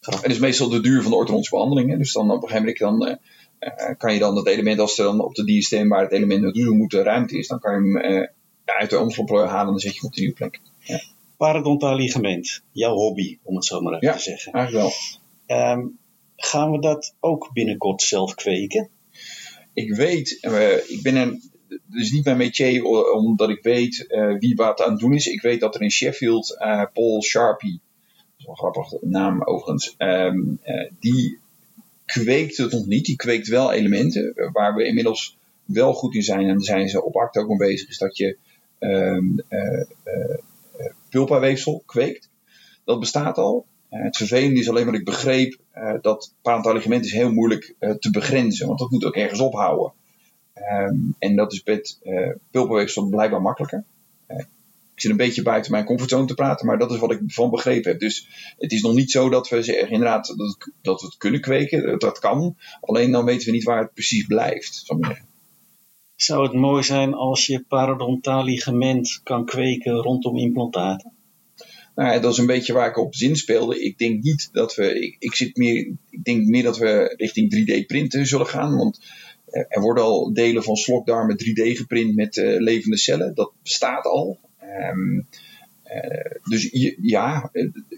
Het 0.00 0.30
is 0.30 0.38
meestal 0.38 0.68
de 0.68 0.80
duur 0.80 1.02
van 1.02 1.10
de 1.10 1.16
orthodontische 1.16 1.56
behandeling. 1.56 1.90
Hè. 1.90 1.96
Dus 1.96 2.12
dan 2.12 2.30
op 2.30 2.42
een 2.42 2.48
gegeven 2.48 2.92
moment 2.92 3.18
dan, 3.58 3.96
kan 3.96 4.12
je 4.12 4.18
dan 4.18 4.34
dat 4.34 4.46
element, 4.46 4.80
als 4.80 4.98
er 4.98 5.04
dan 5.04 5.20
op 5.20 5.34
de 5.34 5.44
diasteem 5.44 5.88
waar 5.88 6.02
het 6.02 6.12
element 6.12 6.42
naartoe 6.42 6.74
moet 6.74 6.92
ruimte 6.92 7.38
is, 7.38 7.48
dan 7.48 7.58
kan 7.58 7.72
je 7.72 7.98
hem 7.98 8.28
uit 8.78 8.90
de 8.90 8.98
omslagplooi 8.98 9.46
halen 9.46 9.66
en 9.66 9.70
dan 9.70 9.78
zet 9.78 9.92
je 9.92 9.98
hem 9.98 10.08
op 10.08 10.14
de 10.14 10.20
nieuwe 10.20 10.36
plek. 10.36 10.60
Ja. 10.78 11.02
Parodontaal 11.36 11.96
ligament, 11.96 12.62
jouw 12.72 12.94
hobby, 12.94 13.38
om 13.42 13.54
het 13.54 13.64
zo 13.64 13.80
maar 13.80 13.92
even 13.94 14.08
ja, 14.08 14.14
te 14.14 14.22
zeggen. 14.22 14.52
eigenlijk 14.52 14.94
wel. 15.46 15.72
Um, 15.72 15.98
Gaan 16.42 16.70
we 16.70 16.78
dat 16.80 17.14
ook 17.20 17.50
binnenkort 17.52 18.02
zelf 18.02 18.34
kweken? 18.34 18.88
Ik 19.72 19.94
weet, 19.94 20.38
uh, 20.40 20.90
ik 20.90 21.02
ben 21.02 21.16
een, 21.16 21.42
is 21.92 22.10
niet 22.10 22.24
mijn 22.24 22.36
métier 22.36 22.84
omdat 23.12 23.48
ik 23.48 23.62
weet 23.62 24.04
uh, 24.08 24.38
wie 24.38 24.54
wat 24.54 24.80
aan 24.80 24.90
het 24.90 25.00
doen 25.00 25.14
is. 25.14 25.26
Ik 25.26 25.42
weet 25.42 25.60
dat 25.60 25.74
er 25.74 25.82
in 25.82 25.90
Sheffield 25.90 26.56
uh, 26.58 26.84
Paul 26.92 27.22
Sharpie, 27.22 27.80
dat 28.14 28.34
is 28.38 28.44
wel 28.44 28.54
een 28.54 28.56
grappige 28.56 28.98
naam 29.00 29.42
overigens, 29.42 29.94
um, 29.98 30.60
die 31.00 31.38
kweekt 32.04 32.56
het 32.56 32.72
nog 32.72 32.86
niet. 32.86 33.04
Die 33.04 33.16
kweekt 33.16 33.48
wel 33.48 33.72
elementen 33.72 34.50
waar 34.52 34.74
we 34.74 34.84
inmiddels 34.84 35.36
wel 35.64 35.92
goed 35.92 36.14
in 36.14 36.22
zijn. 36.22 36.48
En 36.48 36.54
daar 36.54 36.60
zijn 36.60 36.88
ze 36.88 37.04
op 37.04 37.16
ACT 37.16 37.36
ook 37.36 37.48
mee 37.48 37.58
bezig. 37.58 37.88
Is 37.88 37.98
dat 37.98 38.16
je 38.16 38.36
pulpaweefsel 41.08 41.82
kweekt. 41.86 42.28
Dat 42.84 43.00
bestaat 43.00 43.38
al. 43.38 43.66
het 43.88 44.16
vervelende 44.16 44.60
is 44.60 44.68
alleen 44.68 44.84
wat 44.84 44.94
ik 44.94 45.04
begreep 45.04 45.58
dat 46.00 46.34
parental 46.42 46.76
is 46.76 47.12
heel 47.12 47.32
moeilijk 47.32 47.74
te 47.98 48.10
begrenzen, 48.10 48.66
want 48.66 48.78
dat 48.78 48.90
moet 48.90 49.04
ook 49.04 49.16
ergens 49.16 49.40
ophouden. 49.40 49.92
Ehm, 50.52 50.96
en 51.18 51.36
dat 51.36 51.52
is 51.52 51.62
met 51.64 51.98
pulpenweefsel 52.50 53.08
blijkbaar 53.08 53.42
makkelijker. 53.42 53.84
ik 54.94 55.06
zit 55.06 55.10
een 55.10 55.26
beetje 55.26 55.42
buiten 55.42 55.72
mijn 55.72 55.84
comfortzone 55.84 56.26
te 56.26 56.34
praten, 56.34 56.66
maar 56.66 56.78
dat 56.78 56.90
is 56.90 56.98
wat 56.98 57.12
ik 57.12 57.20
van 57.26 57.50
begrepen 57.50 57.90
heb. 57.90 58.00
Dus 58.00 58.28
het 58.58 58.72
is 58.72 58.82
nog 58.82 58.94
niet 58.94 59.10
zo 59.10 59.28
dat 59.28 59.48
we 59.48 59.62
zeggen 59.62 59.90
inderdaad 59.90 60.26
dat, 60.36 60.70
dat 60.82 61.00
we 61.00 61.06
het 61.06 61.16
kunnen 61.16 61.40
kweken. 61.40 61.98
Dat 61.98 62.18
kan. 62.18 62.56
Alleen 62.80 63.10
dan 63.10 63.24
weten 63.24 63.46
we 63.46 63.52
niet 63.52 63.64
waar 63.64 63.82
het 63.82 63.94
precies 63.94 64.26
blijft. 64.26 64.82
Zou 64.84 64.98
ik 64.98 65.06
zeggen. 65.06 65.29
Zou 66.22 66.42
het 66.42 66.52
mooi 66.52 66.82
zijn 66.82 67.14
als 67.14 67.46
je 67.46 67.64
parodontaal 67.68 68.44
ligament 68.44 69.20
kan 69.22 69.44
kweken 69.44 69.92
rondom 69.92 70.36
implantaten? 70.36 71.12
Nou, 71.94 72.20
dat 72.20 72.32
is 72.32 72.38
een 72.38 72.46
beetje 72.46 72.72
waar 72.72 72.88
ik 72.88 72.98
op 72.98 73.14
zin 73.14 73.36
speelde. 73.36 73.84
Ik 73.84 73.98
denk 73.98 74.22
niet 74.22 74.48
dat 74.52 74.74
we. 74.74 75.00
Ik, 75.00 75.16
ik, 75.18 75.34
zit 75.34 75.56
meer, 75.56 75.92
ik 76.10 76.24
denk 76.24 76.46
meer 76.46 76.62
dat 76.62 76.78
we 76.78 77.14
richting 77.16 77.54
3D-printen 77.54 78.26
zullen 78.26 78.46
gaan. 78.46 78.76
Want 78.76 79.00
er 79.46 79.80
worden 79.80 80.04
al 80.04 80.32
delen 80.32 80.62
van 80.62 80.76
slokdarmen 80.76 81.38
3D 81.44 81.76
geprint 81.76 82.14
met 82.14 82.36
uh, 82.36 82.60
levende 82.60 82.96
cellen. 82.96 83.34
Dat 83.34 83.52
bestaat 83.62 84.04
al. 84.04 84.38
Um, 84.92 85.26
uh, 85.84 86.40
dus 86.48 86.68
ja, 87.00 87.50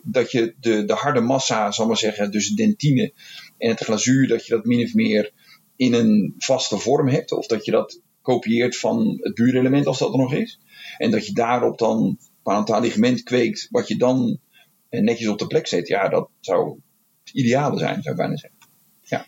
dat 0.02 0.31
je 0.33 0.55
de, 0.61 0.85
de 0.85 0.95
harde 0.95 1.21
massa, 1.21 1.73
zal 1.73 1.87
maar 1.87 1.97
zeggen, 1.97 2.31
dus 2.31 2.49
dentine 2.49 3.12
en 3.59 3.69
het 3.69 3.81
glazuur, 3.81 4.29
dat 4.29 4.47
je 4.47 4.55
dat 4.55 4.64
min 4.64 4.85
of 4.85 4.95
meer 4.95 5.33
in 5.76 5.93
een 5.93 6.35
vaste 6.38 6.79
vorm 6.79 7.09
hebt. 7.09 7.33
Of 7.33 7.47
dat 7.47 7.64
je 7.64 7.71
dat 7.71 8.00
kopieert 8.23 8.76
van 8.76 9.19
het 9.21 9.35
buurelement 9.35 9.87
als 9.87 9.99
dat 9.99 10.12
er 10.12 10.19
nog 10.19 10.35
is. 10.35 10.59
En 10.99 11.11
dat 11.11 11.26
je 11.26 11.33
daarop 11.33 11.79
dan 11.79 12.19
parentaal 12.43 12.81
ligament 12.81 13.23
kweekt, 13.23 13.69
wat 13.71 13.88
je 13.88 13.97
dan 13.97 14.38
netjes 14.91 15.29
op 15.29 15.38
de 15.38 15.47
plek 15.47 15.67
zet. 15.67 15.88
Ja, 15.88 16.09
dat 16.09 16.29
zou 16.41 16.81
het 17.25 17.35
ideale 17.35 17.79
zijn, 17.79 18.02
zou 18.02 18.14
ik 18.14 18.21
bijna 18.21 18.37
zeggen. 18.37 18.59
Ja. 19.00 19.26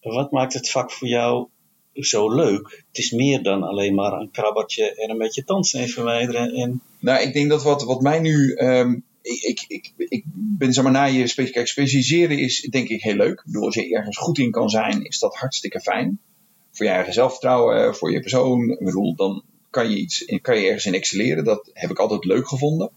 Wat 0.00 0.30
maakt 0.30 0.52
het 0.52 0.70
vak 0.70 0.90
voor 0.90 1.08
jou 1.08 1.48
zo 1.92 2.34
leuk? 2.34 2.84
Het 2.88 2.98
is 2.98 3.10
meer 3.10 3.42
dan 3.42 3.62
alleen 3.62 3.94
maar 3.94 4.12
een 4.12 4.30
krabbertje 4.30 4.94
en 4.94 5.10
een 5.10 5.18
beetje 5.18 5.44
tandsteen 5.44 5.88
verwijderen. 5.88 6.54
En... 6.54 6.82
Nou, 7.00 7.22
ik 7.22 7.32
denk 7.32 7.50
dat 7.50 7.62
wat, 7.62 7.84
wat 7.84 8.00
mij 8.00 8.20
nu. 8.20 8.56
Um, 8.58 9.04
ik, 9.22 9.64
ik, 9.68 9.92
ik, 9.96 10.24
ben 10.34 10.72
zeg 10.72 10.84
maar 10.84 10.92
na 10.92 11.04
je 11.04 11.26
specialiseren 11.26 12.38
is 12.38 12.60
denk 12.60 12.88
ik 12.88 13.02
heel 13.02 13.14
leuk. 13.14 13.38
Ik 13.38 13.44
bedoel, 13.44 13.64
als 13.64 13.74
je 13.74 13.94
ergens 13.94 14.16
goed 14.16 14.38
in 14.38 14.50
kan 14.50 14.68
zijn, 14.68 15.04
is 15.04 15.18
dat 15.18 15.36
hartstikke 15.36 15.80
fijn 15.80 16.20
voor 16.76 16.86
je 16.86 16.92
eigen 16.92 17.12
zelfvertrouwen, 17.12 17.94
voor 17.94 18.12
je 18.12 18.20
persoon. 18.20 18.70
Ik 18.70 18.84
bedoel, 18.84 19.14
dan 19.14 19.42
kan 19.70 19.90
je, 19.90 19.96
iets, 19.96 20.38
kan 20.42 20.58
je 20.58 20.66
ergens 20.66 20.86
in 20.86 20.94
excelleren. 20.94 21.44
Dat 21.44 21.70
heb 21.72 21.90
ik 21.90 21.98
altijd 21.98 22.24
leuk 22.24 22.48
gevonden. 22.48 22.90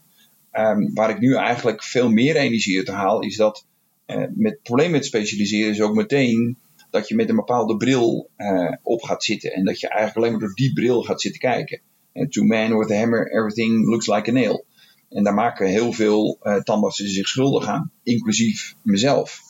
Um, 0.53 0.93
waar 0.93 1.09
ik 1.09 1.19
nu 1.19 1.35
eigenlijk 1.35 1.83
veel 1.83 2.09
meer 2.09 2.35
energie 2.35 2.77
uit 2.77 2.87
haal, 2.87 3.21
is 3.21 3.35
dat 3.35 3.65
uh, 4.07 4.17
met 4.35 4.51
het 4.51 4.63
probleem 4.63 4.91
met 4.91 5.05
specialiseren 5.05 5.71
is 5.71 5.81
ook 5.81 5.95
meteen 5.95 6.57
dat 6.89 7.07
je 7.07 7.15
met 7.15 7.29
een 7.29 7.35
bepaalde 7.35 7.77
bril 7.77 8.29
uh, 8.37 8.73
op 8.83 9.01
gaat 9.01 9.23
zitten. 9.23 9.53
En 9.53 9.65
dat 9.65 9.79
je 9.79 9.87
eigenlijk 9.87 10.17
alleen 10.17 10.31
maar 10.31 10.47
door 10.47 10.55
die 10.55 10.73
bril 10.73 11.03
gaat 11.03 11.21
zitten 11.21 11.41
kijken. 11.41 11.81
En 12.13 12.29
to 12.29 12.43
man 12.43 12.77
with 12.77 12.91
a 12.91 12.95
hammer, 12.95 13.31
everything 13.31 13.85
looks 13.85 14.07
like 14.07 14.29
a 14.29 14.33
nail. 14.33 14.65
En 15.09 15.23
daar 15.23 15.33
maken 15.33 15.67
heel 15.67 15.93
veel 15.93 16.37
uh, 16.43 16.55
tandartsen 16.55 17.09
zich 17.09 17.27
schuldig 17.27 17.67
aan, 17.67 17.91
inclusief 18.03 18.75
mezelf. 18.81 19.41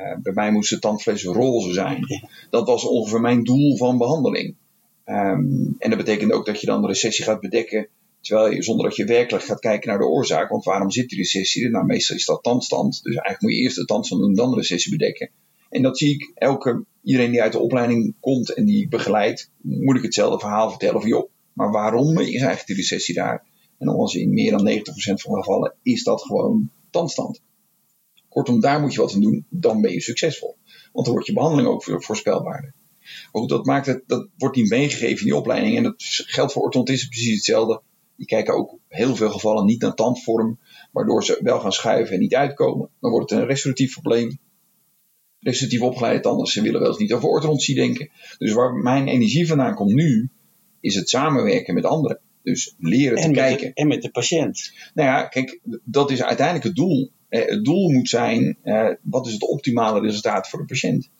Uh, 0.00 0.16
bij 0.22 0.32
mij 0.32 0.52
moest 0.52 0.70
de 0.70 0.78
tandvlees 0.78 1.24
roze 1.24 1.72
zijn. 1.72 2.06
Dat 2.50 2.66
was 2.66 2.84
ongeveer 2.84 3.20
mijn 3.20 3.44
doel 3.44 3.76
van 3.76 3.98
behandeling. 3.98 4.54
Um, 5.06 5.74
en 5.78 5.90
dat 5.90 5.98
betekent 5.98 6.32
ook 6.32 6.46
dat 6.46 6.60
je 6.60 6.66
dan 6.66 6.80
de 6.80 6.86
recessie 6.86 7.24
gaat 7.24 7.40
bedekken, 7.40 7.88
terwijl 8.20 8.52
je, 8.52 8.62
zonder 8.62 8.86
dat 8.86 8.96
je 8.96 9.04
werkelijk 9.04 9.44
gaat 9.44 9.60
kijken 9.60 9.88
naar 9.88 9.98
de 9.98 10.06
oorzaak. 10.06 10.48
Want 10.48 10.64
waarom 10.64 10.90
zit 10.90 11.08
die 11.08 11.18
recessie? 11.18 11.70
Nou, 11.70 11.84
meestal 11.84 12.16
is 12.16 12.24
dat 12.24 12.42
tandstand. 12.42 12.92
Dus 13.02 13.14
eigenlijk 13.14 13.42
moet 13.42 13.52
je 13.52 13.58
eerst 13.58 13.76
de 13.76 13.84
tandstand 13.84 14.22
doen, 14.22 14.34
dan 14.34 14.50
de 14.50 14.56
recessie 14.56 14.98
bedekken. 14.98 15.30
En 15.70 15.82
dat 15.82 15.98
zie 15.98 16.14
ik 16.14 16.32
elke, 16.34 16.84
iedereen 17.02 17.30
die 17.30 17.42
uit 17.42 17.52
de 17.52 17.58
opleiding 17.58 18.14
komt 18.20 18.54
en 18.54 18.64
die 18.64 18.88
begeleidt, 18.88 19.50
moet 19.60 19.96
ik 19.96 20.02
hetzelfde 20.02 20.38
verhaal 20.38 20.70
vertellen 20.70 21.00
van 21.00 21.10
joh, 21.10 21.30
maar 21.52 21.70
waarom 21.70 22.18
is 22.18 22.28
eigenlijk 22.28 22.66
die 22.66 22.76
recessie 22.76 23.14
daar? 23.14 23.44
En 23.78 23.88
als 23.88 24.14
in 24.14 24.34
meer 24.34 24.50
dan 24.50 24.68
90% 24.68 24.82
van 24.94 25.34
de 25.34 25.42
gevallen 25.42 25.74
is 25.82 26.02
dat 26.02 26.22
gewoon 26.22 26.70
tandstand. 26.90 27.40
Kortom, 28.34 28.60
daar 28.60 28.80
moet 28.80 28.94
je 28.94 29.00
wat 29.00 29.14
aan 29.14 29.20
doen, 29.20 29.46
dan 29.48 29.80
ben 29.80 29.92
je 29.92 30.00
succesvol. 30.00 30.56
Want 30.92 31.04
dan 31.04 31.14
wordt 31.14 31.26
je 31.26 31.32
behandeling 31.32 31.68
ook 31.68 31.84
voorspelbaarder. 32.04 32.74
Maar 33.00 33.42
goed, 33.42 33.48
dat, 33.48 33.66
maakt 33.66 33.86
het, 33.86 34.02
dat 34.06 34.28
wordt 34.36 34.56
niet 34.56 34.68
meegegeven 34.68 35.18
in 35.18 35.24
die 35.24 35.36
opleiding. 35.36 35.76
En 35.76 35.82
dat 35.82 35.94
geldt 36.06 36.52
voor 36.52 36.62
orthodontisten 36.62 37.08
precies 37.08 37.34
hetzelfde. 37.34 37.82
Die 38.16 38.26
kijken 38.26 38.54
ook 38.54 38.78
heel 38.88 39.16
veel 39.16 39.30
gevallen 39.30 39.64
niet 39.64 39.80
naar 39.80 39.94
tandvorm, 39.94 40.58
waardoor 40.92 41.24
ze 41.24 41.38
wel 41.42 41.60
gaan 41.60 41.72
schuiven 41.72 42.14
en 42.14 42.20
niet 42.20 42.34
uitkomen. 42.34 42.90
Dan 43.00 43.10
wordt 43.10 43.30
het 43.30 43.40
een 43.40 43.46
restauratief 43.46 43.92
probleem. 43.92 44.38
Restauratief 45.38 45.82
opgeleide 45.82 46.20
tandartsen 46.20 46.62
willen 46.62 46.80
wel 46.80 46.88
eens 46.88 46.98
niet 46.98 47.12
over 47.12 47.28
orthodontie 47.28 47.74
denken. 47.74 48.10
Dus 48.38 48.52
waar 48.52 48.72
mijn 48.72 49.08
energie 49.08 49.46
vandaan 49.46 49.74
komt 49.74 49.94
nu, 49.94 50.30
is 50.80 50.94
het 50.94 51.08
samenwerken 51.08 51.74
met 51.74 51.84
anderen. 51.84 52.20
Dus 52.42 52.74
leren 52.78 53.20
te 53.20 53.30
kijken. 53.30 53.72
en 53.74 53.86
met 53.86 54.02
de 54.02 54.10
patiënt. 54.10 54.72
Nou 54.94 55.08
ja, 55.08 55.26
kijk, 55.26 55.60
dat 55.84 56.10
is 56.10 56.22
uiteindelijk 56.22 56.66
het 56.66 56.76
doel. 56.76 57.10
Eh, 57.28 57.46
het 57.46 57.64
doel 57.64 57.90
moet 57.90 58.08
zijn, 58.08 58.58
eh, 58.62 58.90
wat 59.02 59.26
is 59.26 59.32
het 59.32 59.48
optimale 59.48 60.00
resultaat 60.00 60.48
voor 60.48 60.58
de 60.58 60.64
patiënt? 60.64 61.10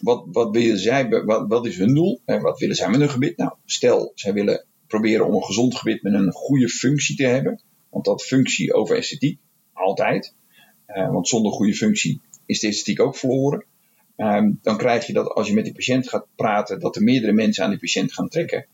Wat, 0.00 0.24
wat, 0.32 0.50
willen 0.50 0.78
zij, 0.78 1.08
wat, 1.08 1.48
wat 1.48 1.66
is 1.66 1.76
hun 1.78 1.94
doel? 1.94 2.20
En 2.24 2.42
wat 2.42 2.58
willen 2.58 2.76
zij 2.76 2.88
met 2.88 3.00
hun 3.00 3.10
gebit? 3.10 3.36
Nou, 3.36 3.52
stel, 3.64 4.12
zij 4.14 4.32
willen 4.32 4.64
proberen 4.86 5.26
om 5.26 5.34
een 5.34 5.44
gezond 5.44 5.76
gebit 5.76 6.02
met 6.02 6.12
een 6.12 6.32
goede 6.32 6.68
functie 6.68 7.16
te 7.16 7.26
hebben. 7.26 7.62
Want 7.90 8.04
dat 8.04 8.22
functie 8.22 8.74
over 8.74 8.96
esthetiek, 8.96 9.38
altijd. 9.72 10.34
Want 10.86 11.28
zonder 11.28 11.52
goede 11.52 11.74
functie 11.74 12.20
is 12.46 12.60
de 12.60 12.66
esthetiek 12.66 13.00
ook 13.00 13.16
verloren. 13.16 13.64
Um, 14.16 14.58
dan 14.62 14.76
krijg 14.76 15.06
je 15.06 15.12
dat 15.12 15.28
als 15.28 15.46
je 15.46 15.54
met 15.54 15.64
die 15.64 15.72
patiënt 15.72 16.08
gaat 16.08 16.26
praten, 16.36 16.80
dat 16.80 16.96
er 16.96 17.02
meerdere 17.02 17.32
mensen 17.32 17.64
aan 17.64 17.70
die 17.70 17.78
patiënt 17.78 18.12
gaan 18.12 18.28
trekken. 18.28 18.66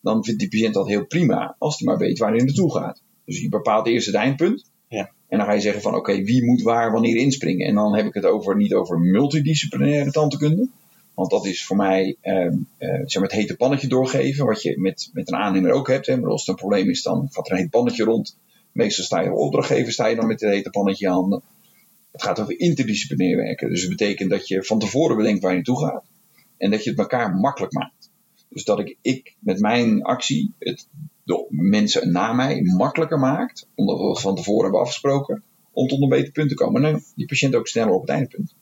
Dan 0.00 0.24
vindt 0.24 0.40
die 0.40 0.48
patiënt 0.48 0.74
dat 0.74 0.88
heel 0.88 1.06
prima, 1.06 1.56
als 1.58 1.78
hij 1.78 1.86
maar 1.86 1.98
weet 1.98 2.18
waar 2.18 2.32
hij 2.32 2.44
naartoe 2.44 2.72
gaat. 2.72 3.02
Dus 3.24 3.40
je 3.40 3.48
bepaalt 3.48 3.86
eerst 3.86 4.06
het 4.06 4.14
eindpunt. 4.14 4.70
En 5.34 5.40
dan 5.40 5.48
ga 5.48 5.54
je 5.54 5.60
zeggen 5.60 5.82
van 5.82 5.94
oké, 5.94 6.22
wie 6.22 6.44
moet 6.44 6.62
waar 6.62 6.92
wanneer 6.92 7.16
inspringen. 7.16 7.66
En 7.66 7.74
dan 7.74 7.96
heb 7.96 8.06
ik 8.06 8.14
het 8.14 8.24
over, 8.24 8.56
niet 8.56 8.74
over 8.74 8.98
multidisciplinaire 8.98 10.10
tandheelkunde. 10.10 10.68
Want 11.14 11.30
dat 11.30 11.46
is 11.46 11.64
voor 11.64 11.76
mij 11.76 12.16
uh, 12.22 12.34
uh, 12.34 12.50
zeg 12.78 13.14
maar 13.14 13.22
het 13.22 13.32
hete 13.32 13.56
pannetje 13.56 13.88
doorgeven. 13.88 14.46
Wat 14.46 14.62
je 14.62 14.80
met, 14.80 15.10
met 15.12 15.28
een 15.28 15.36
aannemer 15.36 15.70
ook 15.70 15.88
hebt. 15.88 16.06
Hè. 16.06 16.16
Maar 16.16 16.30
als 16.30 16.40
het 16.40 16.48
een 16.48 16.54
probleem 16.54 16.90
is, 16.90 17.02
dan 17.02 17.28
gaat 17.30 17.46
er 17.46 17.52
een 17.52 17.58
heet 17.58 17.70
pannetje 17.70 18.04
rond. 18.04 18.36
Meestal 18.72 19.04
sta 19.04 19.20
je 19.20 19.32
op 19.32 19.38
opdrachtgever, 19.38 19.92
sta 19.92 20.06
je 20.06 20.16
dan 20.16 20.26
met 20.26 20.40
het 20.40 20.50
hete 20.50 20.70
pannetje 20.70 21.06
in 21.06 21.12
handen. 21.12 21.42
Het 22.12 22.22
gaat 22.22 22.40
over 22.40 22.58
interdisciplinair 22.58 23.36
werken. 23.36 23.68
Dus 23.68 23.80
dat 23.80 23.90
betekent 23.90 24.30
dat 24.30 24.48
je 24.48 24.64
van 24.64 24.78
tevoren 24.78 25.16
bedenkt 25.16 25.42
waar 25.42 25.50
je 25.50 25.56
naartoe 25.56 25.80
gaat. 25.80 26.04
En 26.56 26.70
dat 26.70 26.84
je 26.84 26.90
het 26.90 26.98
elkaar 26.98 27.34
makkelijk 27.34 27.72
maakt. 27.72 28.10
Dus 28.48 28.64
dat 28.64 28.78
ik, 28.78 28.96
ik 29.00 29.34
met 29.38 29.60
mijn 29.60 30.02
actie 30.02 30.52
het 30.58 30.86
de 31.24 31.46
mensen 31.48 32.12
na 32.12 32.32
mij 32.32 32.62
makkelijker 32.62 33.18
maakt, 33.18 33.68
omdat 33.74 33.98
we 33.98 34.20
van 34.20 34.34
tevoren 34.34 34.62
hebben 34.62 34.80
afgesproken, 34.80 35.42
om 35.72 35.88
tot 35.88 36.02
een 36.02 36.08
beter 36.08 36.32
punt 36.32 36.48
te 36.48 36.54
komen. 36.54 36.84
En 36.84 37.04
die 37.14 37.26
patiënt 37.26 37.54
ook 37.54 37.68
sneller 37.68 37.92
op 37.92 38.00
het 38.00 38.10
eindpunt. 38.10 38.54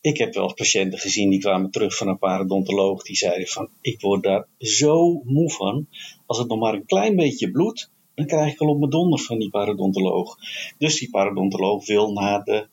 Ik 0.00 0.18
heb 0.18 0.34
wel 0.34 0.42
eens 0.42 0.52
patiënten 0.52 0.98
gezien 0.98 1.30
die 1.30 1.40
kwamen 1.40 1.70
terug 1.70 1.96
van 1.96 2.08
een 2.08 2.18
parodontoloog. 2.18 3.02
Die 3.02 3.16
zeiden 3.16 3.46
van, 3.46 3.68
ik 3.80 4.00
word 4.00 4.22
daar 4.22 4.46
zo 4.58 5.22
moe 5.24 5.52
van. 5.52 5.86
Als 6.26 6.38
het 6.38 6.48
nog 6.48 6.58
maar 6.58 6.74
een 6.74 6.86
klein 6.86 7.16
beetje 7.16 7.50
bloedt, 7.50 7.90
dan 8.14 8.26
krijg 8.26 8.52
ik 8.52 8.60
al 8.60 8.68
op 8.68 8.78
mijn 8.78 8.90
donder 8.90 9.20
van 9.20 9.38
die 9.38 9.50
parodontoloog. 9.50 10.36
Dus 10.78 10.98
die 10.98 11.10
parodontoloog 11.10 11.86
wil 11.86 12.12
naar 12.12 12.44
de 12.44 12.66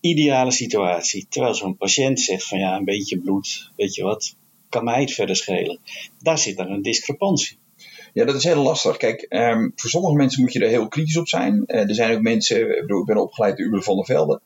ideale 0.00 0.50
situatie. 0.50 1.26
Terwijl 1.28 1.54
zo'n 1.54 1.76
patiënt 1.76 2.20
zegt 2.20 2.44
van, 2.44 2.58
ja, 2.58 2.76
een 2.76 2.84
beetje 2.84 3.18
bloed, 3.18 3.72
weet 3.76 3.94
je 3.94 4.02
wat, 4.02 4.36
kan 4.68 4.84
mij 4.84 5.00
het 5.00 5.12
verder 5.12 5.36
schelen. 5.36 5.78
Daar 6.18 6.38
zit 6.38 6.56
dan 6.56 6.70
een 6.70 6.82
discrepantie. 6.82 7.58
Ja, 8.14 8.24
dat 8.24 8.34
is 8.34 8.44
heel 8.44 8.62
lastig. 8.62 8.96
Kijk, 8.96 9.26
um, 9.28 9.72
voor 9.74 9.90
sommige 9.90 10.14
mensen 10.14 10.42
moet 10.42 10.52
je 10.52 10.60
er 10.60 10.68
heel 10.68 10.88
kritisch 10.88 11.16
op 11.16 11.28
zijn. 11.28 11.62
Uh, 11.66 11.88
er 11.88 11.94
zijn 11.94 12.16
ook 12.16 12.22
mensen, 12.22 12.76
ik, 12.76 12.80
bedoel, 12.80 13.00
ik 13.00 13.06
ben 13.06 13.16
opgeleid 13.16 13.56
door 13.56 13.66
Uber 13.66 13.82
van 13.82 13.96
der 13.96 14.04
Velde. 14.04 14.40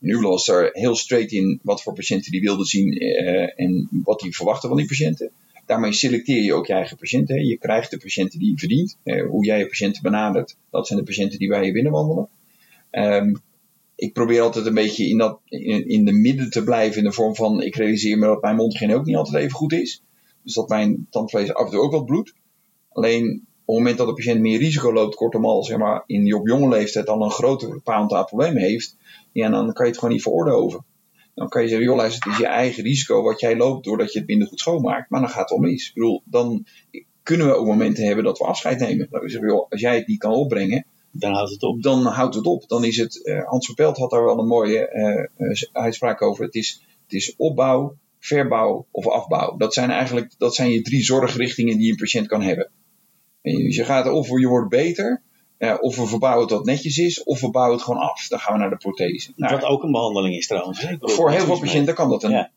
En 0.00 0.20
was 0.20 0.48
er 0.48 0.70
heel 0.72 0.94
straight 0.94 1.32
in 1.32 1.60
wat 1.62 1.82
voor 1.82 1.92
patiënten 1.92 2.30
die 2.30 2.40
wilden 2.40 2.66
zien 2.66 3.02
uh, 3.02 3.60
en 3.60 3.88
wat 4.04 4.20
die 4.20 4.36
verwachten 4.36 4.68
van 4.68 4.78
die 4.78 4.86
patiënten. 4.86 5.30
Daarmee 5.66 5.92
selecteer 5.92 6.42
je 6.42 6.54
ook 6.54 6.66
je 6.66 6.72
eigen 6.72 6.96
patiënten. 6.96 7.46
Je 7.46 7.58
krijgt 7.58 7.90
de 7.90 7.98
patiënten 7.98 8.38
die 8.38 8.50
je 8.50 8.58
verdient. 8.58 8.96
Hoe 9.28 9.44
jij 9.44 9.58
je 9.58 9.66
patiënten 9.66 10.02
benadert, 10.02 10.56
dat 10.70 10.86
zijn 10.86 10.98
de 10.98 11.04
patiënten 11.04 11.38
die 11.38 11.48
bij 11.48 11.64
je 11.64 11.72
binnenwandelen. 11.72 12.28
Um, 12.90 13.40
ik 13.94 14.12
probeer 14.12 14.40
altijd 14.40 14.66
een 14.66 14.74
beetje 14.74 15.08
in, 15.08 15.18
dat, 15.18 15.40
in, 15.48 15.88
in, 15.88 16.04
de 16.04 16.12
midden 16.12 16.50
te 16.50 16.64
blijven 16.64 16.98
in 16.98 17.04
de 17.04 17.12
vorm 17.12 17.34
van 17.34 17.62
ik 17.62 17.76
realiseer 17.76 18.18
me 18.18 18.26
dat 18.26 18.42
mijn 18.42 18.56
mondgeen 18.56 18.94
ook 18.94 19.04
niet 19.04 19.16
altijd 19.16 19.36
even 19.36 19.56
goed 19.56 19.72
is. 19.72 20.02
Dus 20.42 20.54
dat 20.54 20.68
mijn 20.68 21.06
tandvlees 21.10 21.54
af 21.54 21.64
en 21.64 21.70
toe 21.70 21.80
ook 21.80 21.92
wat 21.92 22.06
bloedt. 22.06 22.34
Alleen 22.96 23.46
op 23.64 23.74
het 23.74 23.76
moment 23.76 23.98
dat 23.98 24.06
de 24.06 24.12
patiënt 24.12 24.40
meer 24.40 24.58
risico 24.58 24.92
loopt, 24.92 25.14
kortom 25.14 25.44
al 25.44 25.64
zeg 25.64 25.78
maar, 25.78 26.02
in 26.06 26.34
op 26.34 26.48
jonge 26.48 26.68
leeftijd 26.68 27.06
dan 27.06 27.22
een 27.22 27.30
groter 27.30 27.80
aantal 27.84 28.24
problemen 28.24 28.62
heeft, 28.62 28.96
ja, 29.32 29.48
dan 29.48 29.72
kan 29.72 29.84
je 29.84 29.90
het 29.90 30.00
gewoon 30.00 30.14
niet 30.14 30.22
veroorloven. 30.22 30.84
Dan 31.34 31.48
kan 31.48 31.62
je 31.62 31.68
zeggen, 31.68 31.86
joh, 31.86 32.02
het 32.02 32.26
is 32.30 32.38
je 32.38 32.46
eigen 32.46 32.82
risico 32.82 33.22
wat 33.22 33.40
jij 33.40 33.56
loopt 33.56 33.84
doordat 33.84 34.12
je 34.12 34.18
het 34.18 34.28
minder 34.28 34.48
goed 34.48 34.60
schoonmaakt. 34.60 35.10
Maar 35.10 35.20
dan 35.20 35.28
gaat 35.28 35.48
het 35.48 35.58
om 35.58 35.60
mis. 35.60 35.88
Ik 35.88 35.94
bedoel, 35.94 36.22
dan 36.24 36.66
kunnen 37.22 37.46
we 37.46 37.54
ook 37.54 37.66
momenten 37.66 38.06
hebben 38.06 38.24
dat 38.24 38.38
we 38.38 38.44
afscheid 38.44 38.78
nemen. 38.78 39.08
We 39.10 39.28
zeggen, 39.28 39.48
joh, 39.48 39.70
als 39.70 39.80
jij 39.80 39.96
het 39.96 40.06
niet 40.06 40.18
kan 40.18 40.32
opbrengen, 40.32 40.86
Dan 41.10 41.32
houdt 41.32 41.50
het 41.50 41.62
op. 41.62 41.82
Dan 41.82 42.04
houdt 42.04 42.34
het 42.34 42.46
op. 42.46 42.68
Dan 42.68 42.84
is 42.84 42.96
het, 42.96 43.20
uh, 43.24 43.44
Hans 43.44 43.66
Verpelt 43.66 43.96
had 43.96 44.10
daar 44.10 44.24
wel 44.24 44.38
een 44.38 44.46
mooie 44.46 44.90
uh, 45.38 45.62
uitspraak 45.72 46.22
over. 46.22 46.44
Het 46.44 46.54
is, 46.54 46.82
het 47.02 47.12
is 47.12 47.34
opbouw, 47.36 47.96
verbouw 48.18 48.86
of 48.90 49.08
afbouw. 49.08 49.56
Dat 49.56 49.74
zijn 49.74 49.90
eigenlijk 49.90 50.34
dat 50.38 50.54
zijn 50.54 50.70
je 50.70 50.82
drie 50.82 51.02
zorgrichtingen 51.02 51.78
die 51.78 51.90
een 51.90 51.96
patiënt 51.96 52.26
kan 52.26 52.42
hebben. 52.42 52.70
En 53.46 53.70
je 53.70 53.84
gaat 53.84 54.08
of 54.08 54.28
je 54.28 54.48
wordt 54.48 54.68
beter, 54.68 55.22
uh, 55.58 55.76
of 55.80 55.96
we 55.96 56.06
verbouwen 56.06 56.42
het 56.42 56.50
wat 56.50 56.64
netjes 56.64 56.98
is, 56.98 57.22
of 57.22 57.40
we 57.40 57.50
bouwen 57.50 57.74
het 57.76 57.84
gewoon 57.84 58.00
af. 58.00 58.28
Dan 58.28 58.38
gaan 58.38 58.52
we 58.52 58.60
naar 58.60 58.70
de 58.70 58.76
prothese. 58.76 59.32
Nou, 59.36 59.54
Wat 59.54 59.64
ook 59.64 59.82
een 59.82 59.90
behandeling 59.90 60.34
is 60.36 60.46
trouwens. 60.46 60.86
Voor 61.00 61.30
heel 61.30 61.44
veel 61.44 61.58
patiënten 61.58 61.94
kan 61.94 62.08
dat. 62.08 62.22
Een, 62.22 62.30
ja. 62.30 62.50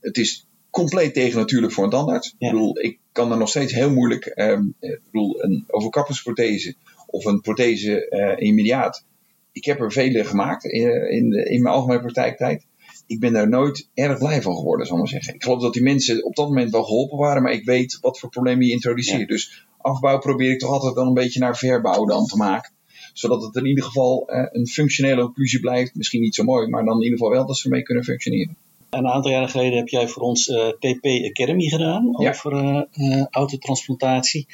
Het 0.00 0.16
is 0.16 0.46
compleet 0.70 1.14
tegen 1.14 1.38
natuurlijk 1.38 1.72
voor 1.72 1.84
een 1.84 1.90
tandarts. 1.90 2.34
Ja. 2.38 2.46
Ik 2.46 2.52
bedoel, 2.52 2.78
ik 2.78 2.98
kan 3.12 3.30
er 3.32 3.38
nog 3.38 3.48
steeds 3.48 3.72
heel 3.72 3.90
moeilijk, 3.90 4.32
um, 4.34 4.74
ik 4.80 5.00
bedoel, 5.10 5.42
een 5.42 5.64
overkappingsprothese 5.66 6.74
of 7.06 7.24
een 7.24 7.40
prothese 7.40 8.06
uh, 8.10 8.48
immediaat. 8.48 9.04
Ik 9.52 9.64
heb 9.64 9.80
er 9.80 9.92
vele 9.92 10.24
gemaakt 10.24 10.64
in, 10.64 11.10
in, 11.10 11.30
de, 11.30 11.42
in 11.50 11.62
mijn 11.62 11.74
algemene 11.74 12.00
praktijktijd. 12.00 12.66
Ik 13.06 13.20
ben 13.20 13.32
daar 13.32 13.48
nooit 13.48 13.88
erg 13.94 14.18
blij 14.18 14.42
van 14.42 14.56
geworden, 14.56 14.86
zal 14.86 14.96
ik 14.96 15.02
maar 15.02 15.12
zeggen. 15.12 15.34
Ik 15.34 15.42
geloof 15.42 15.62
dat 15.62 15.72
die 15.72 15.82
mensen 15.82 16.24
op 16.24 16.36
dat 16.36 16.48
moment 16.48 16.70
wel 16.70 16.84
geholpen 16.84 17.18
waren, 17.18 17.42
maar 17.42 17.52
ik 17.52 17.64
weet 17.64 17.98
wat 18.00 18.18
voor 18.18 18.28
problemen 18.28 18.66
je 18.66 18.72
introduceert. 18.72 19.20
Ja. 19.20 19.26
Dus 19.26 19.66
afbouw 19.88 20.18
probeer 20.18 20.50
ik 20.50 20.58
toch 20.58 20.70
altijd 20.70 20.94
wel 20.94 21.06
een 21.06 21.14
beetje 21.14 21.40
naar 21.40 21.56
verbouw 21.56 22.04
dan 22.04 22.24
te 22.24 22.36
maken. 22.36 22.72
Zodat 23.12 23.42
het 23.42 23.56
in 23.56 23.66
ieder 23.66 23.84
geval 23.84 24.28
uh, 24.30 24.46
een 24.50 24.66
functionele 24.66 25.22
occlusie 25.22 25.60
blijft. 25.60 25.94
Misschien 25.94 26.20
niet 26.20 26.34
zo 26.34 26.44
mooi, 26.44 26.68
maar 26.68 26.84
dan 26.84 26.96
in 26.96 27.02
ieder 27.02 27.18
geval 27.18 27.32
wel 27.32 27.46
dat 27.46 27.58
ze 27.58 27.68
mee 27.68 27.82
kunnen 27.82 28.04
functioneren. 28.04 28.56
Een 28.90 29.06
aantal 29.06 29.30
jaren 29.30 29.48
geleden 29.48 29.78
heb 29.78 29.88
jij 29.88 30.08
voor 30.08 30.22
ons 30.22 30.48
uh, 30.48 30.68
TP 30.68 31.04
Academy 31.04 31.68
gedaan 31.68 32.14
ja. 32.18 32.28
over 32.28 32.52
uh, 32.52 33.24
autotransplantatie. 33.30 34.46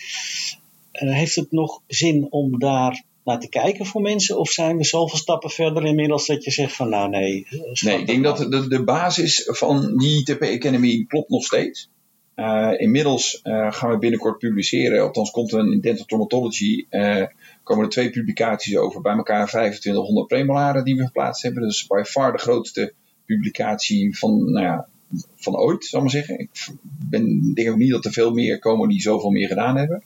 heeft 0.92 1.34
het 1.34 1.52
nog 1.52 1.80
zin 1.86 2.26
om 2.30 2.58
daar 2.58 3.04
naar 3.24 3.40
te 3.40 3.48
kijken 3.48 3.86
voor 3.86 4.00
mensen? 4.00 4.38
Of 4.38 4.50
zijn 4.50 4.76
we 4.76 4.84
zoveel 4.84 5.18
stappen 5.18 5.50
verder 5.50 5.84
inmiddels 5.84 6.26
dat 6.26 6.44
je 6.44 6.50
zegt 6.50 6.76
van 6.76 6.88
nou 6.88 7.08
nee. 7.08 7.46
Nee, 7.80 7.98
ik 7.98 8.06
denk 8.06 8.24
dat 8.24 8.36
de, 8.38 8.68
de 8.68 8.84
basis 8.84 9.48
van 9.52 9.96
die 9.96 10.22
TP 10.22 10.42
Academy 10.42 11.04
klopt 11.08 11.28
nog 11.28 11.44
steeds. 11.44 11.88
Uh, 12.36 12.72
inmiddels 12.76 13.40
uh, 13.44 13.72
gaan 13.72 13.90
we 13.90 13.98
binnenkort 13.98 14.38
publiceren, 14.38 15.02
althans 15.02 15.30
komt 15.30 15.52
er 15.52 15.58
in 15.58 15.80
Dental 15.80 16.04
Traumatology, 16.04 16.86
uh, 16.90 17.26
komen 17.62 17.84
er 17.84 17.90
twee 17.90 18.10
publicaties 18.10 18.76
over, 18.76 19.00
bij 19.00 19.16
elkaar 19.16 19.46
2500 19.46 20.26
premolaren 20.26 20.84
die 20.84 20.96
we 20.96 21.04
geplaatst 21.04 21.42
hebben. 21.42 21.66
Is 21.66 21.86
by 21.86 22.02
far 22.06 22.32
de 22.32 22.38
grootste 22.38 22.92
publicatie 23.24 24.18
van, 24.18 24.52
nou 24.52 24.64
ja, 24.64 24.88
van 25.36 25.56
ooit, 25.56 25.84
zal 25.84 25.98
ik 25.98 26.04
maar 26.04 26.14
zeggen. 26.14 26.38
Ik 26.38 26.68
ben, 27.10 27.54
denk 27.54 27.70
ook 27.70 27.76
niet 27.76 27.90
dat 27.90 28.04
er 28.04 28.12
veel 28.12 28.32
meer 28.32 28.58
komen 28.58 28.88
die 28.88 29.00
zoveel 29.00 29.30
meer 29.30 29.48
gedaan 29.48 29.76
hebben. 29.76 30.02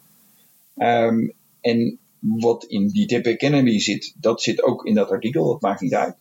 Um, 0.76 1.32
en 1.60 1.98
wat 2.20 2.64
in 2.64 2.88
die 2.88 3.06
TP 3.06 3.38
Kennedy 3.38 3.78
zit, 3.78 4.14
dat 4.20 4.42
zit 4.42 4.62
ook 4.62 4.86
in 4.86 4.94
dat 4.94 5.10
artikel, 5.10 5.46
dat 5.46 5.60
maakt 5.60 5.80
niet 5.80 5.94
uit. 5.94 6.16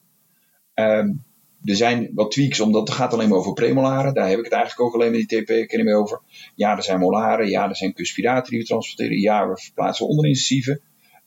Um, 0.75 1.23
er 1.63 1.75
zijn 1.75 2.11
wat 2.13 2.31
tweaks, 2.31 2.59
omdat 2.59 2.87
het 2.87 2.97
gaat 2.97 3.13
alleen 3.13 3.29
maar 3.29 3.37
over 3.37 3.53
premolaren. 3.53 4.13
Daar 4.13 4.29
heb 4.29 4.37
ik 4.37 4.43
het 4.43 4.53
eigenlijk 4.53 4.81
ook 4.87 4.93
alleen 4.93 5.11
met 5.11 5.27
die 5.27 5.43
TP 5.43 5.49
Academy 5.49 5.93
over. 5.93 6.21
Ja, 6.55 6.75
er 6.75 6.83
zijn 6.83 6.99
molaren. 6.99 7.49
Ja, 7.49 7.69
er 7.69 7.75
zijn 7.75 7.93
cuspidaten 7.93 8.49
die 8.49 8.59
we 8.59 8.65
transporteren. 8.65 9.19
Ja, 9.19 9.49
we 9.49 9.57
verplaatsen 9.57 10.07
onderincisieve. 10.07 10.81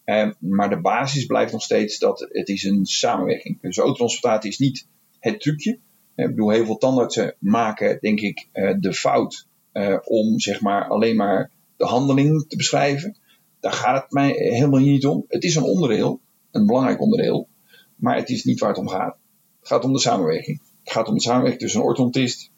Eh, 0.04 0.30
maar 0.38 0.68
de 0.68 0.80
basis 0.80 1.26
blijft 1.26 1.52
nog 1.52 1.62
steeds 1.62 1.98
dat 1.98 2.28
het 2.28 2.48
is 2.48 2.64
een 2.64 2.86
samenwerking. 2.86 3.60
Dus 3.60 3.80
ootransplantatie 3.80 4.50
is 4.50 4.58
niet 4.58 4.86
het 5.18 5.40
trucje. 5.40 5.78
Ik 6.14 6.26
bedoel, 6.26 6.50
heel 6.50 6.64
veel 6.64 6.78
tandartsen 6.78 7.34
maken, 7.38 7.98
denk 8.00 8.20
ik, 8.20 8.48
uh, 8.52 8.74
de 8.80 8.92
fout 8.92 9.46
uh, 9.72 9.96
om 10.04 10.40
zeg 10.40 10.60
maar 10.60 10.88
alleen 10.88 11.16
maar 11.16 11.50
de 11.76 11.84
handeling 11.84 12.44
te 12.48 12.56
beschrijven. 12.56 13.16
Daar 13.60 13.72
gaat 13.72 14.02
het 14.02 14.12
mij 14.12 14.30
helemaal 14.30 14.80
niet 14.80 15.06
om. 15.06 15.24
Het 15.28 15.44
is 15.44 15.54
een 15.54 15.62
onderdeel, 15.62 16.20
een 16.50 16.66
belangrijk 16.66 17.00
onderdeel, 17.00 17.48
maar 17.96 18.16
het 18.16 18.28
is 18.28 18.44
niet 18.44 18.60
waar 18.60 18.68
het 18.68 18.78
om 18.78 18.88
gaat. 18.88 19.16
Het 19.60 19.68
gaat 19.68 19.84
om 19.84 19.92
de 19.92 19.98
samenwerking. 20.00 20.62
Het 20.82 20.92
gaat 20.92 21.08
om 21.08 21.14
de 21.14 21.20
samenwerking 21.20 21.60
tussen 21.60 21.80
een 21.80 21.86
orthodontist, 21.86 22.50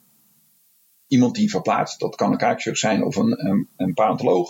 iemand 1.06 1.34
die 1.34 1.50
verplaatst, 1.50 2.00
dat 2.00 2.14
kan 2.14 2.32
een 2.32 2.38
kaakchirurg 2.38 2.78
zijn 2.78 3.04
of 3.04 3.16
een, 3.16 3.48
een, 3.48 3.68
een. 3.76 4.46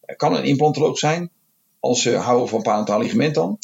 Het 0.00 0.16
kan 0.16 0.34
een 0.34 0.44
implantoloog 0.44 0.98
zijn, 0.98 1.30
als 1.80 2.02
ze 2.02 2.16
houden 2.16 2.48
van 2.48 2.62
paleontaal 2.62 3.00
ligament 3.00 3.34
dan. 3.34 3.58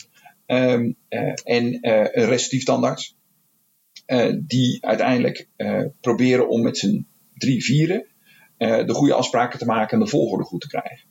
Um, 0.46 0.96
uh, 1.08 1.32
en 1.44 1.64
uh, 1.64 1.98
een 1.98 2.24
restrictief 2.24 2.64
tandarts, 2.64 3.16
uh, 4.06 4.36
die 4.46 4.84
uiteindelijk 4.86 5.48
proberen 6.00 6.48
om 6.48 6.62
met 6.62 6.78
z'n 6.78 7.06
drie 7.34 7.64
vieren 7.64 8.06
de 8.58 8.94
goede 8.94 9.14
afspraken 9.14 9.58
te 9.58 9.64
maken 9.64 9.98
en 9.98 10.04
de 10.04 10.10
volgorde 10.10 10.44
goed 10.44 10.60
te 10.60 10.68
krijgen. 10.68 11.08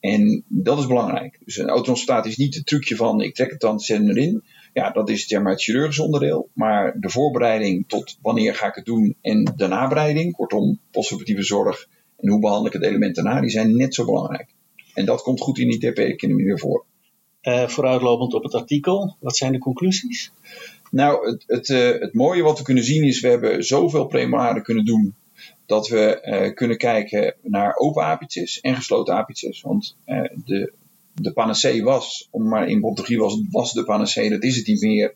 En 0.00 0.44
dat 0.48 0.78
is 0.78 0.86
belangrijk. 0.86 1.38
Dus 1.44 1.56
een 1.56 1.68
autonomstaat 1.68 2.26
is 2.26 2.36
niet 2.36 2.54
het 2.54 2.66
trucje 2.66 2.96
van 2.96 3.20
ik 3.20 3.34
trek 3.34 3.50
het 3.50 3.60
dan, 3.60 3.80
zet 3.80 3.98
hem 3.98 4.08
erin. 4.08 4.44
Ja, 4.72 4.90
dat 4.90 5.08
is 5.08 5.26
zeg 5.26 5.42
maar, 5.42 5.52
het 5.52 5.62
chirurgisch 5.62 5.98
onderdeel. 5.98 6.48
Maar 6.52 6.96
de 7.00 7.10
voorbereiding 7.10 7.88
tot 7.88 8.18
wanneer 8.22 8.54
ga 8.54 8.66
ik 8.66 8.74
het 8.74 8.84
doen 8.84 9.16
en 9.20 9.52
de 9.56 9.66
nabereiding, 9.66 10.32
kortom, 10.32 10.78
postoperatieve 10.90 11.42
zorg 11.42 11.88
en 12.16 12.28
hoe 12.28 12.40
behandel 12.40 12.66
ik 12.66 12.72
het 12.72 12.82
element 12.82 13.14
daarna, 13.14 13.40
die 13.40 13.50
zijn 13.50 13.76
net 13.76 13.94
zo 13.94 14.04
belangrijk. 14.04 14.54
En 14.94 15.04
dat 15.04 15.22
komt 15.22 15.40
goed 15.40 15.58
in 15.58 15.68
die 15.68 15.78
TP-economie 15.78 16.44
weer 16.44 16.58
voor. 16.58 16.84
Uh, 17.42 17.68
vooruitlopend 17.68 18.34
op 18.34 18.42
het 18.42 18.54
artikel, 18.54 19.16
wat 19.20 19.36
zijn 19.36 19.52
de 19.52 19.58
conclusies? 19.58 20.32
Nou, 20.90 21.30
het, 21.30 21.44
het, 21.46 21.68
uh, 21.68 22.00
het 22.00 22.14
mooie 22.14 22.42
wat 22.42 22.58
we 22.58 22.64
kunnen 22.64 22.84
zien 22.84 23.04
is, 23.04 23.20
we 23.20 23.28
hebben 23.28 23.64
zoveel 23.64 24.06
premolaren 24.06 24.62
kunnen 24.62 24.84
doen 24.84 25.14
dat 25.66 25.88
we 25.88 26.22
uh, 26.24 26.54
kunnen 26.54 26.76
kijken 26.76 27.34
naar 27.42 27.76
open 27.76 28.04
apitjes 28.04 28.60
en 28.60 28.74
gesloten 28.74 29.14
apitjes. 29.14 29.60
Want 29.60 29.96
uh, 30.06 30.24
de, 30.44 30.72
de 31.14 31.32
panacee 31.32 31.82
was, 31.82 32.28
om 32.30 32.48
maar 32.48 32.68
in 32.68 32.80
bontologie 32.80 33.18
was, 33.18 33.40
was 33.50 33.72
de 33.72 33.84
panacee, 33.84 34.30
dat 34.30 34.42
is 34.42 34.56
het 34.56 34.66
niet 34.66 34.80
meer. 34.80 35.14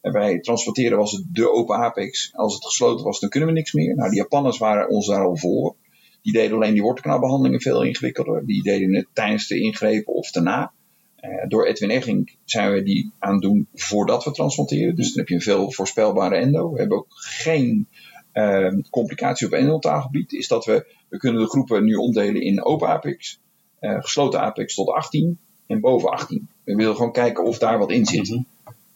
Bij 0.00 0.40
transporteren 0.40 0.98
was 0.98 1.12
het 1.12 1.24
de 1.32 1.50
open 1.50 1.76
apex. 1.76 2.30
Als 2.34 2.54
het 2.54 2.64
gesloten 2.64 3.04
was, 3.04 3.20
dan 3.20 3.28
kunnen 3.28 3.48
we 3.48 3.54
niks 3.54 3.72
meer. 3.72 3.94
Nou, 3.94 4.10
de 4.10 4.16
Japanners 4.16 4.58
waren 4.58 4.88
ons 4.88 5.06
daar 5.06 5.24
al 5.24 5.36
voor. 5.36 5.76
Die 6.22 6.32
deden 6.32 6.56
alleen 6.56 6.72
die 6.72 6.82
wortelkanaalbehandelingen 6.82 7.60
veel 7.60 7.82
ingewikkelder. 7.82 8.46
Die 8.46 8.62
deden 8.62 8.94
het 8.94 9.06
tijdens 9.12 9.46
de 9.46 9.60
ingrepen 9.60 10.14
of 10.14 10.30
daarna. 10.30 10.72
Uh, 11.20 11.48
door 11.48 11.66
Edwin 11.66 11.90
Egging 11.90 12.36
zijn 12.44 12.72
we 12.72 12.82
die 12.82 13.12
aan 13.18 13.32
het 13.32 13.42
doen 13.42 13.68
voordat 13.74 14.24
we 14.24 14.30
transplanteren. 14.30 14.94
Dus 14.94 15.08
dan 15.08 15.18
heb 15.18 15.28
je 15.28 15.34
een 15.34 15.40
veel 15.40 15.72
voorspelbare 15.72 16.36
endo. 16.36 16.72
We 16.72 16.78
hebben 16.78 16.98
ook 16.98 17.06
geen 17.08 17.88
uh, 18.34 18.72
complicatie 18.90 19.46
op 19.46 19.52
endotaalgebied. 19.52 20.32
Is 20.32 20.48
dat 20.48 20.64
we, 20.64 20.86
we 21.08 21.18
kunnen 21.18 21.42
de 21.42 21.48
groepen 21.48 21.84
nu 21.84 21.94
omdelen 21.94 22.42
in 22.42 22.64
open 22.64 22.88
apex, 22.88 23.40
uh, 23.84 23.96
gesloten 24.00 24.40
apex 24.40 24.74
tot 24.74 24.88
18 24.88 25.38
en 25.66 25.80
boven 25.80 26.10
18. 26.10 26.48
We 26.64 26.74
willen 26.74 26.96
gewoon 26.96 27.12
kijken 27.12 27.44
of 27.44 27.58
daar 27.58 27.78
wat 27.78 27.90
in 27.90 28.06
zit. 28.06 28.28
Mm 28.28 28.34
-hmm. 28.34 28.46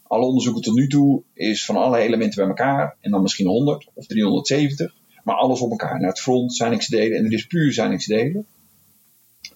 Alle 0.03 0.25
onderzoeken 0.25 0.61
tot 0.61 0.75
nu 0.75 0.87
toe 0.87 1.23
is 1.33 1.65
van 1.65 1.75
alle 1.75 1.97
elementen 1.97 2.39
bij 2.39 2.47
elkaar 2.47 2.97
en 2.99 3.11
dan 3.11 3.21
misschien 3.21 3.47
100 3.47 3.87
of 3.93 4.05
370. 4.05 4.95
Maar 5.23 5.35
alles 5.35 5.61
op 5.61 5.69
elkaar. 5.69 5.99
Naar 5.99 6.09
het 6.09 6.19
front 6.19 6.55
zijn 6.55 6.79
delen 6.87 7.17
en 7.17 7.25
er 7.25 7.33
is 7.33 7.47
puur 7.47 7.73
zijn 7.73 7.97
delen. 7.97 8.45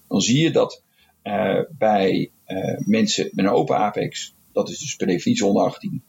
Dan 0.08 0.22
zie 0.22 0.41
je 0.41 0.52
dat 0.52 0.84
uh, 1.24 1.60
bij 1.78 2.32
uh, 2.48 2.78
mensen 2.78 3.30
met 3.32 3.46
een 3.46 3.52
open 3.52 3.78
apex, 3.78 4.36
dat 4.52 4.69
is 4.69 4.80
dus 4.80 4.96
per 4.96 5.08
definitie 5.08 5.46
onder 5.46 5.63
18, 5.63 6.04